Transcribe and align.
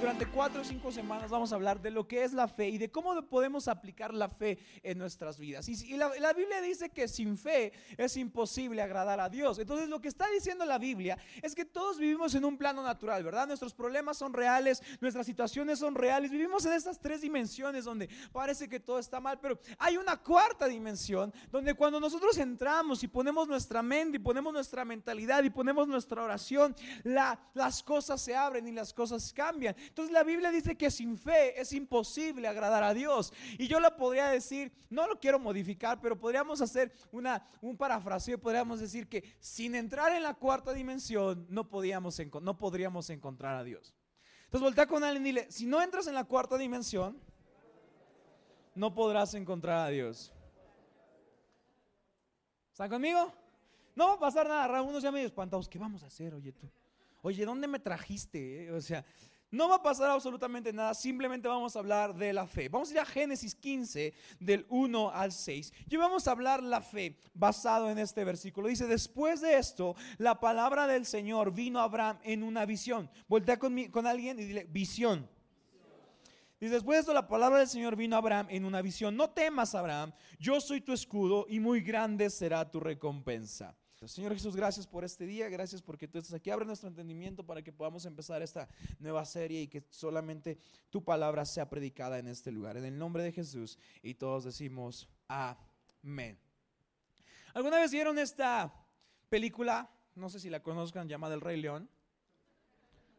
Durante 0.00 0.24
cuatro 0.26 0.62
o 0.62 0.64
cinco 0.64 0.90
semanas 0.90 1.30
vamos 1.30 1.52
a 1.52 1.56
hablar 1.56 1.82
de 1.82 1.90
lo 1.90 2.08
que 2.08 2.24
es 2.24 2.32
la 2.32 2.48
fe 2.48 2.70
y 2.70 2.78
de 2.78 2.90
cómo 2.90 3.20
podemos 3.28 3.68
aplicar 3.68 4.14
la 4.14 4.30
fe 4.30 4.58
en 4.82 4.96
nuestras 4.96 5.38
vidas. 5.38 5.68
Y, 5.68 5.96
la, 5.98 6.10
la, 6.18 6.32
Biblia 6.32 6.62
dice 6.62 6.88
que 6.88 7.06
sin 7.06 7.36
fe 7.36 7.72
es 7.98 8.16
imposible 8.16 8.80
agradar 8.80 9.20
a 9.20 9.28
Dios. 9.28 9.58
Entonces 9.58 9.90
lo 9.90 10.00
que 10.00 10.08
está 10.08 10.26
diciendo 10.30 10.64
la 10.64 10.78
Biblia 10.78 11.18
es 11.42 11.54
que 11.54 11.66
todos 11.66 11.98
vivimos 11.98 12.34
en 12.34 12.46
un 12.46 12.56
plano 12.56 12.82
natural, 12.82 13.22
¿verdad? 13.22 13.46
Nuestros 13.46 13.74
problemas 13.74 14.16
son 14.16 14.32
reales, 14.32 14.82
nuestras 15.02 15.26
situaciones 15.26 15.78
son 15.78 15.94
reales. 15.94 16.30
Vivimos 16.30 16.64
en 16.64 16.72
estas 16.72 16.98
tres 16.98 17.20
dimensiones 17.20 17.84
donde 17.84 18.08
parece 18.32 18.70
que 18.70 18.80
todo 18.80 18.98
está 18.98 19.20
mal, 19.20 19.38
pero 19.38 19.60
hay 19.78 19.98
una 19.98 20.16
cuarta 20.16 20.66
dimensión 20.66 21.30
donde 21.50 21.74
cuando 21.74 22.00
nosotros 22.00 22.38
entramos 22.38 23.02
y 23.02 23.08
ponemos 23.08 23.46
nuestra 23.48 23.82
mente 23.82 24.16
y 24.16 24.20
ponemos 24.20 24.50
nuestra 24.52 24.82
mentalidad 24.82 25.44
y 25.44 25.50
ponemos 25.50 25.86
nuestra 25.86 26.22
oración, 26.22 26.74
la, 27.02 27.38
las 27.52 27.82
cosas 27.82 28.18
se 28.22 28.34
abren 28.34 28.66
y 28.66 28.72
las 28.72 28.94
cosas 28.94 29.30
cambian. 29.34 29.76
Entonces 29.90 30.12
la 30.12 30.22
Biblia 30.22 30.52
dice 30.52 30.76
que 30.76 30.88
sin 30.88 31.18
fe 31.18 31.60
es 31.60 31.72
imposible 31.72 32.46
agradar 32.46 32.84
a 32.84 32.94
Dios. 32.94 33.32
Y 33.58 33.66
yo 33.66 33.80
lo 33.80 33.96
podría 33.96 34.28
decir, 34.28 34.72
no 34.88 35.08
lo 35.08 35.18
quiero 35.18 35.40
modificar, 35.40 36.00
pero 36.00 36.16
podríamos 36.16 36.60
hacer 36.60 36.92
una, 37.10 37.44
un 37.60 37.76
parafraseo, 37.76 38.38
podríamos 38.38 38.78
decir 38.78 39.08
que 39.08 39.34
sin 39.40 39.74
entrar 39.74 40.14
en 40.14 40.22
la 40.22 40.34
cuarta 40.34 40.72
dimensión 40.72 41.44
no, 41.48 41.68
podíamos, 41.68 42.22
no 42.40 42.56
podríamos 42.56 43.10
encontrar 43.10 43.56
a 43.56 43.64
Dios. 43.64 43.92
Entonces 44.44 44.62
voltea 44.62 44.86
con 44.86 45.02
alguien 45.02 45.26
y 45.26 45.30
dile, 45.30 45.50
si 45.50 45.66
no 45.66 45.82
entras 45.82 46.06
en 46.06 46.14
la 46.14 46.22
cuarta 46.22 46.56
dimensión, 46.56 47.20
no 48.76 48.94
podrás 48.94 49.34
encontrar 49.34 49.88
a 49.88 49.90
Dios. 49.90 50.32
¿Están 52.70 52.88
conmigo? 52.88 53.32
No 53.96 54.06
va 54.06 54.14
a 54.14 54.20
pasar 54.20 54.48
nada, 54.48 54.82
unos 54.82 55.02
ya 55.02 55.10
medio 55.10 55.26
espantados. 55.26 55.68
¿Qué 55.68 55.80
vamos 55.80 56.04
a 56.04 56.06
hacer, 56.06 56.32
oye 56.32 56.52
tú? 56.52 56.70
Oye, 57.22 57.44
¿dónde 57.44 57.66
me 57.66 57.80
trajiste? 57.80 58.66
Eh? 58.66 58.72
O 58.72 58.80
sea, 58.80 59.04
no 59.50 59.68
va 59.68 59.76
a 59.76 59.82
pasar 59.82 60.10
absolutamente 60.10 60.72
nada, 60.72 60.94
simplemente 60.94 61.48
vamos 61.48 61.74
a 61.74 61.80
hablar 61.80 62.14
de 62.14 62.32
la 62.32 62.46
fe. 62.46 62.68
Vamos 62.68 62.90
a 62.90 62.92
ir 62.92 62.98
a 63.00 63.04
Génesis 63.04 63.54
15, 63.54 64.14
del 64.38 64.64
1 64.68 65.10
al 65.10 65.32
6. 65.32 65.72
Y 65.88 65.96
vamos 65.96 66.28
a 66.28 66.30
hablar 66.30 66.62
la 66.62 66.80
fe 66.80 67.16
basado 67.34 67.90
en 67.90 67.98
este 67.98 68.24
versículo. 68.24 68.68
Dice, 68.68 68.86
después 68.86 69.40
de 69.40 69.58
esto, 69.58 69.96
la 70.18 70.38
palabra 70.38 70.86
del 70.86 71.04
Señor 71.04 71.52
vino 71.52 71.80
a 71.80 71.84
Abraham 71.84 72.18
en 72.22 72.42
una 72.42 72.64
visión. 72.64 73.10
Voltea 73.26 73.58
con, 73.58 73.76
con 73.88 74.06
alguien 74.06 74.38
y 74.38 74.44
dile, 74.44 74.66
visión. 74.70 75.28
Dice, 76.60 76.74
después 76.74 76.96
de 76.96 77.00
esto 77.00 77.14
la 77.14 77.26
palabra 77.26 77.58
del 77.58 77.68
Señor 77.68 77.96
vino 77.96 78.14
a 78.14 78.18
Abraham 78.20 78.46
en 78.50 78.64
una 78.64 78.82
visión. 78.82 79.16
No 79.16 79.30
temas, 79.30 79.74
Abraham, 79.74 80.12
yo 80.38 80.60
soy 80.60 80.80
tu 80.80 80.92
escudo 80.92 81.46
y 81.48 81.58
muy 81.58 81.80
grande 81.80 82.30
será 82.30 82.70
tu 82.70 82.78
recompensa. 82.78 83.74
Señor 84.06 84.32
Jesús, 84.32 84.56
gracias 84.56 84.86
por 84.86 85.04
este 85.04 85.26
día, 85.26 85.50
gracias 85.50 85.82
porque 85.82 86.08
tú 86.08 86.16
estás 86.16 86.32
aquí. 86.32 86.48
Abre 86.48 86.64
nuestro 86.64 86.88
entendimiento 86.88 87.44
para 87.44 87.60
que 87.60 87.70
podamos 87.70 88.06
empezar 88.06 88.40
esta 88.40 88.66
nueva 88.98 89.26
serie 89.26 89.60
y 89.60 89.68
que 89.68 89.84
solamente 89.90 90.56
tu 90.88 91.04
palabra 91.04 91.44
sea 91.44 91.68
predicada 91.68 92.18
en 92.18 92.26
este 92.26 92.50
lugar. 92.50 92.78
En 92.78 92.86
el 92.86 92.96
nombre 92.96 93.22
de 93.22 93.30
Jesús 93.30 93.78
y 94.02 94.14
todos 94.14 94.44
decimos 94.44 95.06
amén. 95.28 96.38
¿Alguna 97.52 97.78
vez 97.78 97.92
vieron 97.92 98.18
esta 98.18 98.72
película? 99.28 99.90
No 100.14 100.30
sé 100.30 100.40
si 100.40 100.48
la 100.48 100.62
conozcan, 100.62 101.06
llamada 101.06 101.34
El 101.34 101.42
Rey 101.42 101.60
León. 101.60 101.86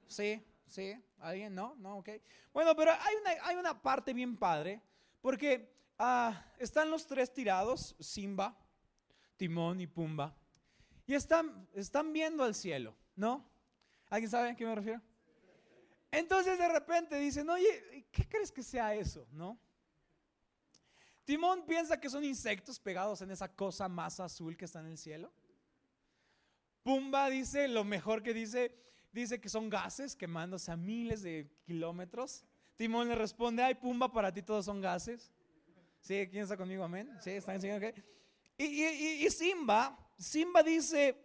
Sí, 0.08 0.44
sí, 0.66 0.96
alguien, 1.20 1.54
no, 1.54 1.76
no, 1.76 1.98
ok. 1.98 2.10
Bueno, 2.54 2.76
pero 2.76 2.90
hay 2.92 3.16
una, 3.22 3.46
hay 3.46 3.56
una 3.56 3.80
parte 3.80 4.14
bien 4.14 4.36
padre 4.36 4.82
porque 5.22 5.76
ah, 6.00 6.44
están 6.58 6.90
los 6.90 7.06
tres 7.06 7.32
tirados, 7.32 7.96
Simba, 8.00 8.58
Timón 9.38 9.80
y 9.80 9.86
Pumba 9.86 10.41
y 11.06 11.14
están, 11.14 11.68
están 11.74 12.14
viendo 12.14 12.44
al 12.44 12.56
cielo, 12.56 12.96
¿no? 13.16 13.50
¿Alguien 14.10 14.30
sabe 14.30 14.50
a 14.50 14.56
qué 14.56 14.66
me 14.66 14.76
refiero? 14.76 15.02
Entonces 16.12 16.58
de 16.58 16.68
repente 16.68 17.18
dicen, 17.18 17.50
oye, 17.50 18.08
¿qué 18.12 18.28
crees 18.28 18.52
que 18.52 18.62
sea 18.62 18.94
eso? 18.94 19.26
¿No? 19.32 19.58
Timón 21.24 21.66
piensa 21.66 22.00
que 22.00 22.10
son 22.10 22.26
insectos 22.26 22.80
pegados 22.80 23.22
en 23.22 23.32
esa 23.32 23.48
cosa 23.48 23.88
más 23.88 24.20
azul 24.20 24.58
que 24.58 24.66
está 24.66 24.82
en 24.82 24.88
el 24.88 24.98
cielo. 24.98 25.32
Pumba 26.84 27.30
dice, 27.30 27.68
lo 27.68 27.84
mejor 27.84 28.24
que 28.24 28.34
dice, 28.34 28.76
dice 29.14 29.40
que 29.40 29.48
son 29.48 29.70
gases 29.70 30.16
quemándose 30.16 30.72
a 30.72 30.76
miles 30.76 31.22
de 31.22 31.50
kilómetros. 31.64 32.44
Timón 32.76 33.08
le 33.08 33.16
responde, 33.16 33.64
ay, 33.64 33.76
Pumba, 33.76 34.12
para 34.12 34.34
ti 34.34 34.42
todos 34.42 34.66
son 34.66 34.82
gases. 34.82 35.32
¿Sí? 36.02 36.28
¿Quién 36.30 36.44
está 36.44 36.58
conmigo? 36.58 36.84
Amén. 36.84 37.10
¿Sí? 37.22 37.30
¿Están 37.30 37.56
enseñando? 37.56 37.88
Okay? 37.88 38.04
Y, 38.58 38.66
y, 38.66 39.26
y 39.26 39.30
Simba 39.30 39.98
Simba 40.22 40.64
dice, 40.64 41.16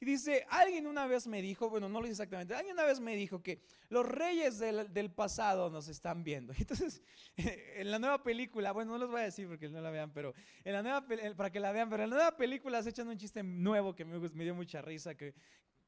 y 0.00 0.04
dice, 0.04 0.44
alguien 0.50 0.86
una 0.86 1.06
vez 1.06 1.26
me 1.26 1.40
dijo, 1.40 1.70
bueno, 1.70 1.88
no 1.88 2.00
lo 2.00 2.06
dice 2.06 2.22
exactamente, 2.22 2.54
alguien 2.54 2.74
una 2.74 2.84
vez 2.84 3.00
me 3.00 3.14
dijo 3.14 3.42
que 3.42 3.62
los 3.88 4.04
reyes 4.04 4.58
del, 4.58 5.10
pasado 5.10 5.70
nos 5.70 5.88
están 5.88 6.24
viendo. 6.24 6.52
Entonces, 6.58 7.02
en 7.36 7.90
la 7.90 7.98
nueva 7.98 8.22
película, 8.22 8.72
bueno, 8.72 8.92
no 8.92 8.98
los 8.98 9.10
voy 9.10 9.20
a 9.20 9.24
decir 9.24 9.48
porque 9.48 9.68
no 9.68 9.80
la 9.80 9.90
vean, 9.90 10.12
pero 10.12 10.34
en 10.64 10.72
la 10.72 10.82
nueva, 10.82 11.06
para 11.36 11.50
que 11.50 11.60
la 11.60 11.72
vean, 11.72 11.88
pero 11.88 12.02
en 12.02 12.10
la 12.10 12.16
nueva 12.16 12.36
película 12.36 12.82
se 12.82 12.90
echan 12.90 13.08
un 13.08 13.16
chiste 13.16 13.42
nuevo 13.42 13.94
que 13.94 14.04
me, 14.04 14.18
me 14.18 14.44
dio 14.44 14.54
mucha 14.54 14.82
risa, 14.82 15.14
que, 15.14 15.34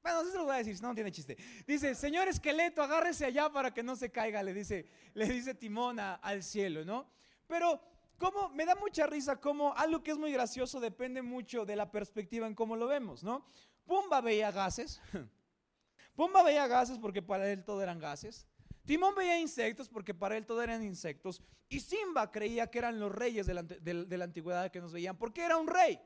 bueno, 0.03 0.23
no 0.23 0.31
se 0.31 0.37
lo 0.37 0.45
voy 0.45 0.55
a 0.55 0.59
decir, 0.59 0.81
no, 0.81 0.89
no 0.89 0.95
tiene 0.95 1.11
chiste. 1.11 1.37
Dice, 1.67 1.95
señor 1.95 2.29
esqueleto, 2.29 2.83
agárrese 2.83 3.25
allá 3.25 3.51
para 3.51 3.75
que 3.75 3.83
no 3.83 3.97
se 3.97 4.13
caiga, 4.13 4.43
le 4.43 4.55
dice, 4.55 4.87
le 5.15 5.27
dice 5.27 5.55
Timón 5.55 5.99
al 5.99 6.43
cielo, 6.43 6.85
¿no? 6.85 7.11
Pero 7.47 7.81
como 8.19 8.49
me 8.51 8.65
da 8.65 8.75
mucha 8.75 9.07
risa 9.07 9.41
como 9.41 9.75
algo 9.75 10.03
que 10.03 10.13
es 10.13 10.19
muy 10.19 10.33
gracioso 10.33 10.81
depende 10.81 11.23
mucho 11.23 11.65
de 11.65 11.77
la 11.77 11.91
perspectiva 11.91 12.47
en 12.47 12.55
cómo 12.55 12.77
lo 12.77 12.87
vemos, 12.87 13.23
¿no? 13.23 13.45
Pumba 13.85 14.21
veía 14.21 14.51
gases. 14.51 15.01
Pumba 16.17 16.43
veía 16.43 16.67
gases 16.67 16.99
porque 16.99 17.23
para 17.23 17.51
él 17.51 17.65
todo 17.65 17.83
eran 17.83 17.99
gases. 17.99 18.47
Timón 18.85 19.15
veía 19.15 19.39
insectos 19.39 19.89
porque 19.89 20.15
para 20.15 20.37
él 20.37 20.47
todo 20.47 20.63
eran 20.63 20.83
insectos. 20.83 21.43
Y 21.69 21.81
Simba 21.81 22.31
creía 22.31 22.67
que 22.71 22.79
eran 22.79 23.01
los 23.01 23.11
reyes 23.11 23.47
de 23.47 23.55
la, 23.55 23.63
de 23.63 24.19
la 24.19 24.25
antigüedad 24.25 24.71
que 24.71 24.81
nos 24.81 24.93
veían 24.93 25.17
porque 25.17 25.43
era 25.43 25.57
un 25.57 25.67
rey 25.67 26.01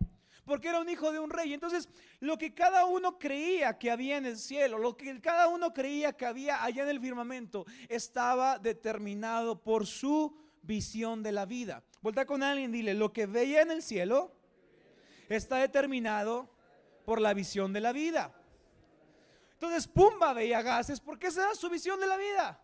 porque 0.49 0.69
era 0.69 0.81
un 0.81 0.89
hijo 0.89 1.13
de 1.13 1.19
un 1.19 1.31
rey. 1.31 1.53
Entonces, 1.53 1.89
lo 2.21 2.39
que 2.39 2.55
cada 2.55 2.87
uno 2.87 3.19
creía 3.19 3.79
que 3.79 3.91
había 3.91 4.17
en 4.17 4.25
el 4.25 4.39
cielo, 4.39 4.79
lo 4.79 4.97
que 4.97 5.21
cada 5.21 5.47
uno 5.47 5.75
creía 5.75 6.15
que 6.15 6.25
había 6.25 6.65
allá 6.65 6.85
en 6.85 6.89
el 6.89 7.01
firmamento, 7.01 7.67
estaba 7.89 8.59
determinado 8.59 9.63
por 9.63 9.87
su 9.87 10.35
visión 10.63 11.23
de 11.23 11.33
la 11.33 11.47
vida. 11.47 11.85
Volta 12.01 12.27
con 12.27 12.43
alguien 12.43 12.73
dile, 12.73 12.95
lo 12.95 13.13
que 13.13 13.27
veía 13.27 13.63
en 13.63 13.71
el 13.71 13.83
cielo 13.83 14.33
está 15.29 15.59
determinado 15.59 16.49
por 17.05 17.21
la 17.21 17.35
visión 17.35 17.73
de 17.73 17.81
la 17.81 17.93
vida. 17.93 18.35
Entonces 19.53 19.89
Pumba 19.89 20.33
veía 20.33 20.63
gases 20.63 21.01
porque 21.01 21.29
esa 21.29 21.45
era 21.47 21.55
su 21.55 21.69
visión 21.69 21.99
de 21.99 22.07
la 22.07 22.17
vida. 22.17 22.63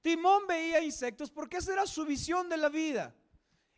Timón 0.00 0.46
veía 0.46 0.82
insectos 0.82 1.30
porque 1.30 1.56
esa 1.56 1.72
era 1.72 1.86
su 1.86 2.04
visión 2.04 2.48
de 2.48 2.56
la 2.56 2.68
vida. 2.68 3.14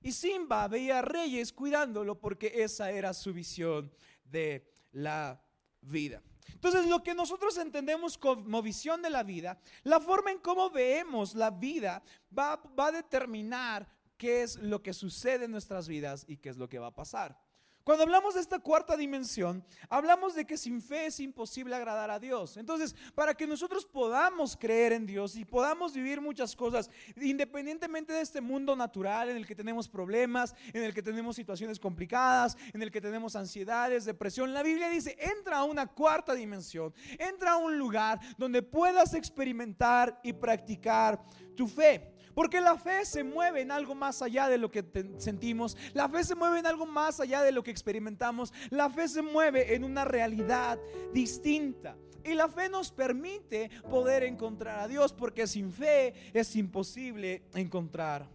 Y 0.02 0.12
Simba 0.12 0.68
veía 0.68 1.02
reyes 1.02 1.52
cuidándolo 1.52 2.18
porque 2.18 2.52
esa 2.62 2.90
era 2.90 3.12
su 3.14 3.32
visión 3.32 3.92
de 4.24 4.72
la 4.92 5.42
vida. 5.80 6.22
Entonces, 6.52 6.86
lo 6.86 7.02
que 7.02 7.14
nosotros 7.14 7.56
entendemos 7.58 8.18
como 8.18 8.62
visión 8.62 9.02
de 9.02 9.10
la 9.10 9.22
vida, 9.22 9.58
la 9.82 10.00
forma 10.00 10.30
en 10.30 10.38
cómo 10.38 10.70
vemos 10.70 11.34
la 11.34 11.50
vida 11.50 12.02
va, 12.36 12.56
va 12.78 12.88
a 12.88 12.92
determinar 12.92 13.88
qué 14.16 14.42
es 14.42 14.56
lo 14.56 14.82
que 14.82 14.92
sucede 14.92 15.44
en 15.44 15.52
nuestras 15.52 15.88
vidas 15.88 16.24
y 16.28 16.38
qué 16.38 16.48
es 16.48 16.56
lo 16.56 16.68
que 16.68 16.78
va 16.78 16.88
a 16.88 16.94
pasar. 16.94 17.38
Cuando 17.86 18.02
hablamos 18.02 18.34
de 18.34 18.40
esta 18.40 18.58
cuarta 18.58 18.96
dimensión, 18.96 19.64
hablamos 19.88 20.34
de 20.34 20.44
que 20.44 20.56
sin 20.56 20.82
fe 20.82 21.06
es 21.06 21.20
imposible 21.20 21.76
agradar 21.76 22.10
a 22.10 22.18
Dios. 22.18 22.56
Entonces, 22.56 22.96
para 23.14 23.32
que 23.32 23.46
nosotros 23.46 23.86
podamos 23.86 24.56
creer 24.56 24.92
en 24.92 25.06
Dios 25.06 25.36
y 25.36 25.44
podamos 25.44 25.94
vivir 25.94 26.20
muchas 26.20 26.56
cosas, 26.56 26.90
independientemente 27.14 28.12
de 28.12 28.22
este 28.22 28.40
mundo 28.40 28.74
natural 28.74 29.28
en 29.28 29.36
el 29.36 29.46
que 29.46 29.54
tenemos 29.54 29.88
problemas, 29.88 30.52
en 30.72 30.82
el 30.82 30.92
que 30.92 31.00
tenemos 31.00 31.36
situaciones 31.36 31.78
complicadas, 31.78 32.56
en 32.74 32.82
el 32.82 32.90
que 32.90 33.00
tenemos 33.00 33.36
ansiedades, 33.36 34.04
depresión, 34.04 34.52
la 34.52 34.64
Biblia 34.64 34.88
dice, 34.88 35.16
entra 35.20 35.58
a 35.58 35.62
una 35.62 35.86
cuarta 35.86 36.34
dimensión, 36.34 36.92
entra 37.20 37.52
a 37.52 37.56
un 37.56 37.78
lugar 37.78 38.18
donde 38.36 38.62
puedas 38.62 39.14
experimentar 39.14 40.18
y 40.24 40.32
practicar 40.32 41.22
tu 41.54 41.68
fe. 41.68 42.16
Porque 42.36 42.60
la 42.60 42.76
fe 42.76 43.06
se 43.06 43.24
mueve 43.24 43.62
en 43.62 43.70
algo 43.70 43.94
más 43.94 44.20
allá 44.20 44.46
de 44.46 44.58
lo 44.58 44.70
que 44.70 44.84
sentimos. 45.16 45.74
La 45.94 46.06
fe 46.06 46.22
se 46.22 46.34
mueve 46.34 46.58
en 46.58 46.66
algo 46.66 46.84
más 46.84 47.18
allá 47.18 47.42
de 47.42 47.50
lo 47.50 47.62
que 47.62 47.70
experimentamos. 47.76 48.52
La 48.70 48.88
fe 48.88 49.06
se 49.06 49.22
mueve 49.22 49.74
en 49.74 49.84
una 49.84 50.04
realidad 50.04 50.78
distinta. 51.12 51.96
Y 52.24 52.34
la 52.34 52.48
fe 52.48 52.68
nos 52.68 52.90
permite 52.90 53.70
poder 53.88 54.24
encontrar 54.24 54.80
a 54.80 54.88
Dios, 54.88 55.12
porque 55.12 55.46
sin 55.46 55.70
fe 55.72 56.12
es 56.32 56.56
imposible 56.56 57.42
encontrar 57.54 58.28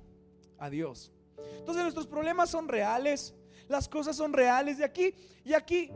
a 0.57 0.69
Dios. 0.69 1.11
Entonces 1.57 1.83
nuestros 1.83 2.07
problemas 2.07 2.49
son 2.49 2.67
reales, 2.67 3.33
las 3.67 3.89
cosas 3.89 4.15
son 4.15 4.31
reales 4.31 4.77
de 4.77 4.85
aquí. 4.85 5.13
Y 5.43 5.53
aquí 5.53 5.91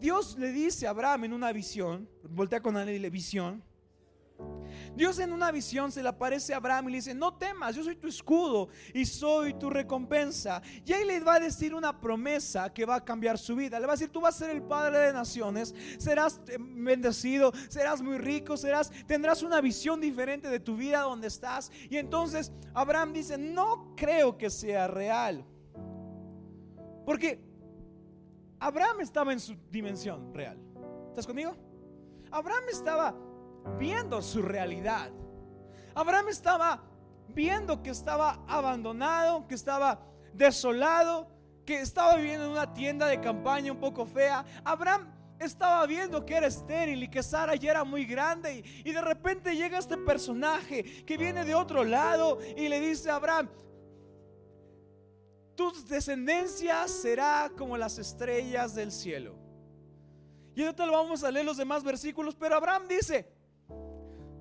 Dios 0.00 0.38
le 0.38 0.50
dice 0.50 0.86
a 0.86 0.90
Abraham 0.90 1.24
en 1.24 1.32
una 1.34 1.52
visión, 1.52 2.08
voltea 2.22 2.62
con 2.62 2.78
él 2.78 2.88
y 2.88 2.98
le 2.98 3.10
visión, 3.10 3.62
Dios 4.96 5.18
en 5.18 5.32
una 5.32 5.50
visión 5.50 5.92
se 5.92 6.02
le 6.02 6.08
aparece 6.08 6.52
a 6.52 6.56
Abraham 6.56 6.88
y 6.88 6.92
le 6.92 6.98
dice, 6.98 7.14
no 7.14 7.34
temas, 7.34 7.74
yo 7.74 7.84
soy 7.84 7.96
tu 7.96 8.08
escudo 8.08 8.68
y 8.92 9.04
soy 9.06 9.54
tu 9.54 9.70
recompensa. 9.70 10.60
Y 10.84 10.92
ahí 10.92 11.04
le 11.04 11.20
va 11.20 11.34
a 11.34 11.40
decir 11.40 11.74
una 11.74 12.00
promesa 12.00 12.72
que 12.72 12.84
va 12.84 12.96
a 12.96 13.04
cambiar 13.04 13.38
su 13.38 13.54
vida. 13.56 13.78
Le 13.78 13.86
va 13.86 13.92
a 13.92 13.96
decir, 13.96 14.10
tú 14.10 14.20
vas 14.20 14.34
a 14.36 14.46
ser 14.46 14.50
el 14.50 14.62
padre 14.62 14.98
de 14.98 15.12
naciones, 15.12 15.74
serás 15.98 16.40
eh, 16.48 16.56
bendecido, 16.58 17.52
serás 17.68 18.02
muy 18.02 18.18
rico, 18.18 18.56
serás, 18.56 18.90
tendrás 19.06 19.42
una 19.42 19.60
visión 19.60 20.00
diferente 20.00 20.48
de 20.48 20.60
tu 20.60 20.76
vida 20.76 21.00
donde 21.00 21.28
estás. 21.28 21.70
Y 21.88 21.96
entonces 21.96 22.52
Abraham 22.74 23.12
dice, 23.12 23.38
no 23.38 23.94
creo 23.96 24.36
que 24.36 24.50
sea 24.50 24.88
real. 24.88 25.44
Porque 27.06 27.40
Abraham 28.58 29.00
estaba 29.00 29.32
en 29.32 29.40
su 29.40 29.56
dimensión 29.70 30.34
real. 30.34 30.58
¿Estás 31.08 31.26
conmigo? 31.26 31.56
Abraham 32.30 32.64
estaba 32.70 33.14
viendo 33.78 34.22
su 34.22 34.42
realidad. 34.42 35.10
Abraham 35.94 36.28
estaba 36.28 36.82
viendo 37.28 37.82
que 37.82 37.90
estaba 37.90 38.44
abandonado, 38.46 39.46
que 39.46 39.54
estaba 39.54 40.00
desolado, 40.32 41.28
que 41.64 41.80
estaba 41.80 42.16
viviendo 42.16 42.46
en 42.46 42.52
una 42.52 42.72
tienda 42.72 43.06
de 43.06 43.20
campaña 43.20 43.72
un 43.72 43.78
poco 43.78 44.06
fea. 44.06 44.44
Abraham 44.64 45.12
estaba 45.38 45.86
viendo 45.86 46.24
que 46.26 46.34
era 46.34 46.46
estéril 46.46 47.02
y 47.02 47.08
que 47.08 47.22
Sara 47.22 47.54
ya 47.56 47.70
era 47.70 47.84
muy 47.84 48.04
grande 48.04 48.62
y, 48.84 48.92
de 48.92 49.00
repente 49.00 49.56
llega 49.56 49.78
este 49.78 49.96
personaje 49.96 51.04
que 51.04 51.16
viene 51.16 51.44
de 51.44 51.54
otro 51.54 51.82
lado 51.82 52.38
y 52.56 52.68
le 52.68 52.78
dice 52.80 53.10
a 53.10 53.16
Abraham, 53.16 53.48
tu 55.54 55.72
descendencia 55.86 56.86
será 56.88 57.50
como 57.56 57.76
las 57.76 57.98
estrellas 57.98 58.74
del 58.74 58.92
cielo. 58.92 59.34
Y 60.54 60.62
ahorita 60.62 60.84
lo 60.84 60.92
vamos 60.92 61.22
a 61.22 61.30
leer 61.30 61.46
los 61.46 61.56
demás 61.56 61.84
versículos, 61.84 62.34
pero 62.34 62.56
Abraham 62.56 62.88
dice, 62.88 63.26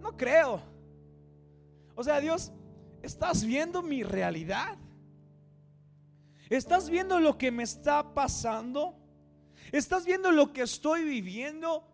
no 0.09 0.17
creo. 0.17 0.61
O 1.95 2.03
sea, 2.03 2.19
Dios, 2.19 2.51
¿estás 3.01 3.45
viendo 3.45 3.81
mi 3.81 4.03
realidad? 4.03 4.77
¿Estás 6.49 6.89
viendo 6.89 7.19
lo 7.19 7.37
que 7.37 7.51
me 7.51 7.63
está 7.63 8.13
pasando? 8.13 8.95
¿Estás 9.71 10.05
viendo 10.05 10.31
lo 10.31 10.51
que 10.51 10.61
estoy 10.61 11.03
viviendo? 11.03 11.85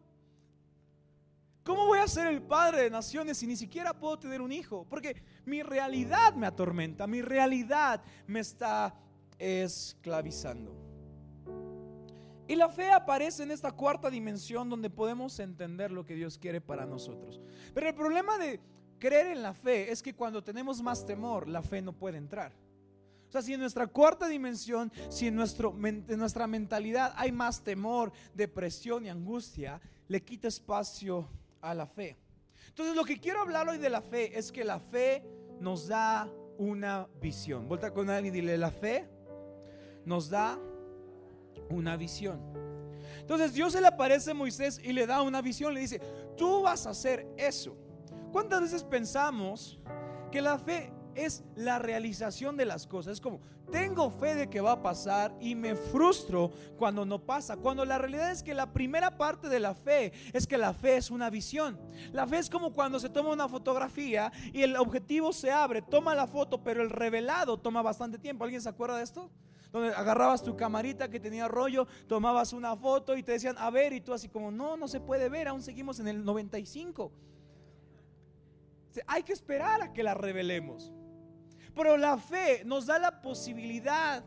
¿Cómo 1.63 1.87
voy 1.87 1.99
a 1.99 2.07
ser 2.07 2.27
el 2.27 2.41
padre 2.41 2.83
de 2.83 2.89
naciones 2.89 3.39
si 3.39 3.47
ni 3.47 3.55
siquiera 3.55 3.93
puedo 3.93 4.19
tener 4.19 4.41
un 4.41 4.51
hijo? 4.51 4.85
Porque 4.87 5.21
mi 5.45 5.63
realidad 5.63 6.35
me 6.35 6.45
atormenta, 6.45 7.07
mi 7.07 7.21
realidad 7.21 8.01
me 8.27 8.39
está 8.39 8.95
esclavizando. 9.39 10.84
Y 12.47 12.55
la 12.55 12.69
fe 12.69 12.91
aparece 12.91 13.43
en 13.43 13.51
esta 13.51 13.71
cuarta 13.71 14.09
dimensión 14.09 14.69
donde 14.69 14.89
podemos 14.89 15.39
entender 15.39 15.91
lo 15.91 16.05
que 16.05 16.15
Dios 16.15 16.37
quiere 16.37 16.61
para 16.61 16.85
nosotros. 16.85 17.41
Pero 17.73 17.89
el 17.89 17.95
problema 17.95 18.37
de 18.37 18.59
creer 18.99 19.27
en 19.27 19.41
la 19.41 19.53
fe 19.53 19.91
es 19.91 20.03
que 20.03 20.13
cuando 20.13 20.43
tenemos 20.43 20.81
más 20.81 21.05
temor, 21.05 21.47
la 21.47 21.61
fe 21.61 21.81
no 21.81 21.93
puede 21.93 22.17
entrar. 22.17 22.53
O 23.27 23.31
sea, 23.31 23.41
si 23.41 23.53
en 23.53 23.59
nuestra 23.59 23.87
cuarta 23.87 24.27
dimensión, 24.27 24.91
si 25.09 25.27
en, 25.27 25.35
nuestro, 25.35 25.75
en 25.83 26.17
nuestra 26.17 26.45
mentalidad 26.45 27.13
hay 27.17 27.31
más 27.31 27.63
temor, 27.63 28.11
depresión 28.33 29.05
y 29.05 29.09
angustia, 29.09 29.81
le 30.07 30.23
quita 30.23 30.47
espacio 30.47 31.27
a 31.61 31.73
la 31.73 31.87
fe. 31.87 32.15
Entonces 32.69 32.95
lo 32.95 33.03
que 33.03 33.19
quiero 33.19 33.41
hablar 33.41 33.67
hoy 33.67 33.79
de 33.79 33.89
la 33.89 34.01
fe 34.01 34.37
es 34.37 34.51
que 34.51 34.63
la 34.63 34.79
fe 34.79 35.23
nos 35.59 35.87
da 35.87 36.29
una 36.57 37.07
visión. 37.19 37.67
Vuelta 37.67 37.91
con 37.91 38.09
alguien 38.09 38.35
y 38.35 38.41
dile, 38.41 38.57
la 38.57 38.71
fe 38.71 39.07
nos 40.05 40.29
da 40.29 40.59
una 41.69 41.97
visión. 41.97 42.39
Entonces 43.19 43.53
Dios 43.53 43.73
se 43.73 43.81
le 43.81 43.87
aparece 43.87 44.31
a 44.31 44.33
Moisés 44.33 44.79
y 44.83 44.93
le 44.93 45.07
da 45.07 45.21
una 45.21 45.41
visión, 45.41 45.73
le 45.73 45.79
dice, 45.79 45.99
tú 46.37 46.61
vas 46.61 46.85
a 46.85 46.91
hacer 46.91 47.27
eso. 47.37 47.75
¿Cuántas 48.31 48.61
veces 48.61 48.83
pensamos 48.83 49.79
que 50.31 50.41
la 50.41 50.57
fe 50.57 50.91
es 51.15 51.43
la 51.55 51.79
realización 51.79 52.57
de 52.57 52.65
las 52.65 52.85
cosas? 52.85 53.13
Es 53.13 53.21
como, 53.21 53.39
tengo 53.71 54.11
fe 54.11 54.35
de 54.35 54.49
que 54.49 54.61
va 54.61 54.73
a 54.73 54.81
pasar 54.81 55.35
y 55.39 55.55
me 55.55 55.75
frustro 55.75 56.51
cuando 56.77 57.05
no 57.05 57.19
pasa. 57.19 57.57
Cuando 57.57 57.83
la 57.83 57.97
realidad 57.97 58.31
es 58.31 58.43
que 58.43 58.53
la 58.53 58.71
primera 58.71 59.17
parte 59.17 59.49
de 59.49 59.59
la 59.59 59.73
fe 59.73 60.13
es 60.33 60.45
que 60.45 60.57
la 60.57 60.73
fe 60.73 60.97
es 60.97 61.09
una 61.09 61.29
visión. 61.29 61.79
La 62.11 62.27
fe 62.27 62.37
es 62.37 62.49
como 62.49 62.73
cuando 62.73 62.99
se 62.99 63.09
toma 63.09 63.31
una 63.31 63.47
fotografía 63.47 64.31
y 64.53 64.61
el 64.61 64.75
objetivo 64.75 65.33
se 65.33 65.51
abre, 65.51 65.81
toma 65.81 66.13
la 66.13 66.27
foto, 66.27 66.63
pero 66.63 66.83
el 66.83 66.89
revelado 66.89 67.57
toma 67.57 67.81
bastante 67.81 68.19
tiempo. 68.19 68.43
¿Alguien 68.43 68.61
se 68.61 68.69
acuerda 68.69 68.97
de 68.97 69.03
esto? 69.03 69.31
Donde 69.71 69.93
agarrabas 69.93 70.43
tu 70.43 70.55
camarita 70.55 71.09
que 71.09 71.19
tenía 71.19 71.47
rollo, 71.47 71.87
tomabas 72.07 72.53
una 72.53 72.75
foto 72.75 73.15
y 73.15 73.23
te 73.23 73.33
decían, 73.33 73.55
a 73.57 73.69
ver, 73.69 73.93
y 73.93 74.01
tú 74.01 74.13
así 74.13 74.29
como, 74.29 74.51
no, 74.51 74.77
no 74.77 74.87
se 74.87 74.99
puede 74.99 75.29
ver, 75.29 75.47
aún 75.47 75.61
seguimos 75.61 75.99
en 75.99 76.07
el 76.07 76.23
95. 76.23 77.11
Hay 79.07 79.23
que 79.23 79.33
esperar 79.33 79.81
a 79.81 79.93
que 79.93 80.03
la 80.03 80.13
revelemos. 80.13 80.93
Pero 81.75 81.97
la 81.97 82.17
fe 82.17 82.63
nos 82.65 82.85
da 82.85 82.97
la 82.97 83.21
posibilidad 83.21 84.23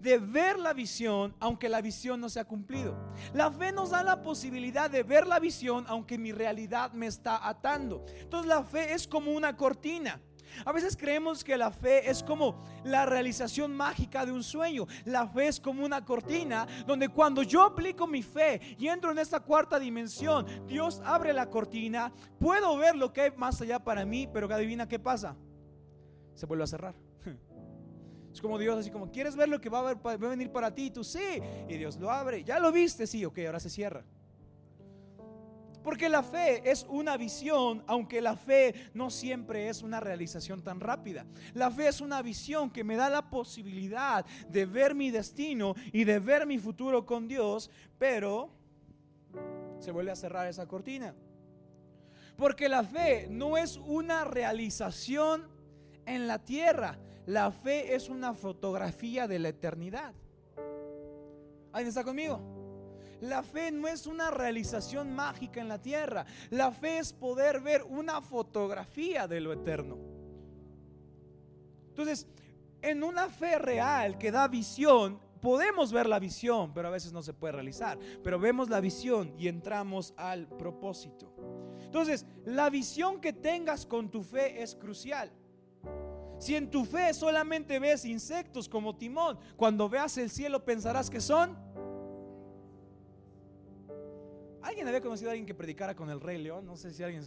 de 0.00 0.18
ver 0.18 0.58
la 0.58 0.72
visión 0.72 1.34
aunque 1.40 1.68
la 1.68 1.80
visión 1.80 2.20
no 2.20 2.28
se 2.28 2.40
ha 2.40 2.44
cumplido. 2.44 2.96
La 3.34 3.50
fe 3.50 3.72
nos 3.72 3.90
da 3.90 4.02
la 4.02 4.22
posibilidad 4.22 4.90
de 4.90 5.02
ver 5.02 5.26
la 5.26 5.38
visión 5.38 5.84
aunque 5.88 6.18
mi 6.18 6.32
realidad 6.32 6.92
me 6.92 7.06
está 7.06 7.46
atando. 7.48 8.04
Entonces 8.16 8.48
la 8.48 8.62
fe 8.64 8.92
es 8.92 9.06
como 9.06 9.32
una 9.32 9.56
cortina. 9.56 10.20
A 10.64 10.72
veces 10.72 10.96
creemos 10.96 11.44
que 11.44 11.56
la 11.56 11.70
fe 11.70 12.08
es 12.10 12.22
como 12.22 12.62
la 12.84 13.06
realización 13.06 13.74
mágica 13.74 14.26
de 14.26 14.32
un 14.32 14.42
sueño. 14.42 14.86
La 15.04 15.26
fe 15.26 15.48
es 15.48 15.60
como 15.60 15.84
una 15.84 16.04
cortina 16.04 16.66
donde 16.86 17.08
cuando 17.08 17.42
yo 17.42 17.62
aplico 17.62 18.06
mi 18.06 18.22
fe 18.22 18.76
y 18.78 18.88
entro 18.88 19.10
en 19.10 19.18
esta 19.18 19.40
cuarta 19.40 19.78
dimensión, 19.78 20.46
Dios 20.66 21.00
abre 21.04 21.32
la 21.32 21.48
cortina, 21.50 22.12
puedo 22.38 22.76
ver 22.76 22.96
lo 22.96 23.12
que 23.12 23.22
hay 23.22 23.30
más 23.36 23.60
allá 23.60 23.78
para 23.78 24.04
mí, 24.04 24.28
pero 24.32 24.48
que 24.48 24.54
adivina 24.54 24.88
qué 24.88 24.98
pasa. 24.98 25.36
Se 26.34 26.46
vuelve 26.46 26.64
a 26.64 26.68
cerrar. 26.68 26.94
Es 28.32 28.42
como 28.42 28.58
Dios, 28.58 28.78
así 28.78 28.90
como, 28.90 29.10
¿quieres 29.10 29.34
ver 29.34 29.48
lo 29.48 29.60
que 29.60 29.68
va 29.68 29.90
a, 29.90 30.16
venir 30.16 30.52
para 30.52 30.72
ti? 30.72 30.90
tú 30.90 31.02
sí. 31.02 31.40
Y 31.66 31.76
Dios 31.76 31.96
lo 31.96 32.10
abre. 32.10 32.44
¿Ya 32.44 32.60
lo 32.60 32.70
viste? 32.70 33.06
Sí, 33.06 33.24
ok, 33.24 33.38
ahora 33.46 33.58
se 33.58 33.70
cierra. 33.70 34.04
Porque 35.88 36.10
la 36.10 36.22
fe 36.22 36.70
es 36.70 36.84
una 36.90 37.16
visión, 37.16 37.82
aunque 37.86 38.20
la 38.20 38.36
fe 38.36 38.74
no 38.92 39.08
siempre 39.08 39.70
es 39.70 39.82
una 39.82 40.00
realización 40.00 40.60
tan 40.60 40.80
rápida. 40.80 41.24
La 41.54 41.70
fe 41.70 41.88
es 41.88 42.02
una 42.02 42.20
visión 42.20 42.68
que 42.68 42.84
me 42.84 42.94
da 42.94 43.08
la 43.08 43.30
posibilidad 43.30 44.26
de 44.50 44.66
ver 44.66 44.94
mi 44.94 45.10
destino 45.10 45.74
y 45.90 46.04
de 46.04 46.18
ver 46.18 46.44
mi 46.46 46.58
futuro 46.58 47.06
con 47.06 47.26
Dios, 47.26 47.70
pero 47.98 48.50
se 49.78 49.90
vuelve 49.90 50.10
a 50.10 50.16
cerrar 50.16 50.46
esa 50.46 50.68
cortina. 50.68 51.14
Porque 52.36 52.68
la 52.68 52.84
fe 52.84 53.26
no 53.30 53.56
es 53.56 53.78
una 53.78 54.24
realización 54.24 55.48
en 56.04 56.26
la 56.26 56.44
tierra, 56.44 56.98
la 57.24 57.50
fe 57.50 57.94
es 57.94 58.10
una 58.10 58.34
fotografía 58.34 59.26
de 59.26 59.38
la 59.38 59.48
eternidad. 59.48 60.12
¿Alguien 61.72 61.88
está 61.88 62.04
conmigo? 62.04 62.57
La 63.20 63.42
fe 63.42 63.70
no 63.70 63.88
es 63.88 64.06
una 64.06 64.30
realización 64.30 65.14
mágica 65.14 65.60
en 65.60 65.68
la 65.68 65.80
tierra. 65.80 66.24
La 66.50 66.70
fe 66.70 66.98
es 66.98 67.12
poder 67.12 67.60
ver 67.60 67.82
una 67.82 68.20
fotografía 68.20 69.26
de 69.26 69.40
lo 69.40 69.52
eterno. 69.52 69.98
Entonces, 71.88 72.28
en 72.80 73.02
una 73.02 73.28
fe 73.28 73.58
real 73.58 74.18
que 74.18 74.30
da 74.30 74.46
visión, 74.46 75.18
podemos 75.40 75.92
ver 75.92 76.08
la 76.08 76.18
visión, 76.18 76.72
pero 76.72 76.88
a 76.88 76.92
veces 76.92 77.12
no 77.12 77.22
se 77.22 77.32
puede 77.32 77.52
realizar. 77.52 77.98
Pero 78.22 78.38
vemos 78.38 78.68
la 78.68 78.80
visión 78.80 79.34
y 79.36 79.48
entramos 79.48 80.14
al 80.16 80.46
propósito. 80.46 81.34
Entonces, 81.82 82.26
la 82.44 82.70
visión 82.70 83.20
que 83.20 83.32
tengas 83.32 83.84
con 83.84 84.10
tu 84.10 84.22
fe 84.22 84.62
es 84.62 84.74
crucial. 84.74 85.32
Si 86.38 86.54
en 86.54 86.70
tu 86.70 86.84
fe 86.84 87.12
solamente 87.14 87.80
ves 87.80 88.04
insectos 88.04 88.68
como 88.68 88.94
timón, 88.96 89.38
cuando 89.56 89.88
veas 89.88 90.16
el 90.18 90.30
cielo 90.30 90.64
pensarás 90.64 91.10
que 91.10 91.20
son 91.20 91.58
¿Alguien 94.62 94.86
había 94.88 95.00
conocido 95.00 95.30
a 95.30 95.32
alguien 95.32 95.46
que 95.46 95.54
predicara 95.54 95.94
con 95.94 96.10
el 96.10 96.20
Rey 96.20 96.38
León? 96.42 96.66
No 96.66 96.76
sé 96.76 96.92
si 96.92 97.02
alguien. 97.02 97.22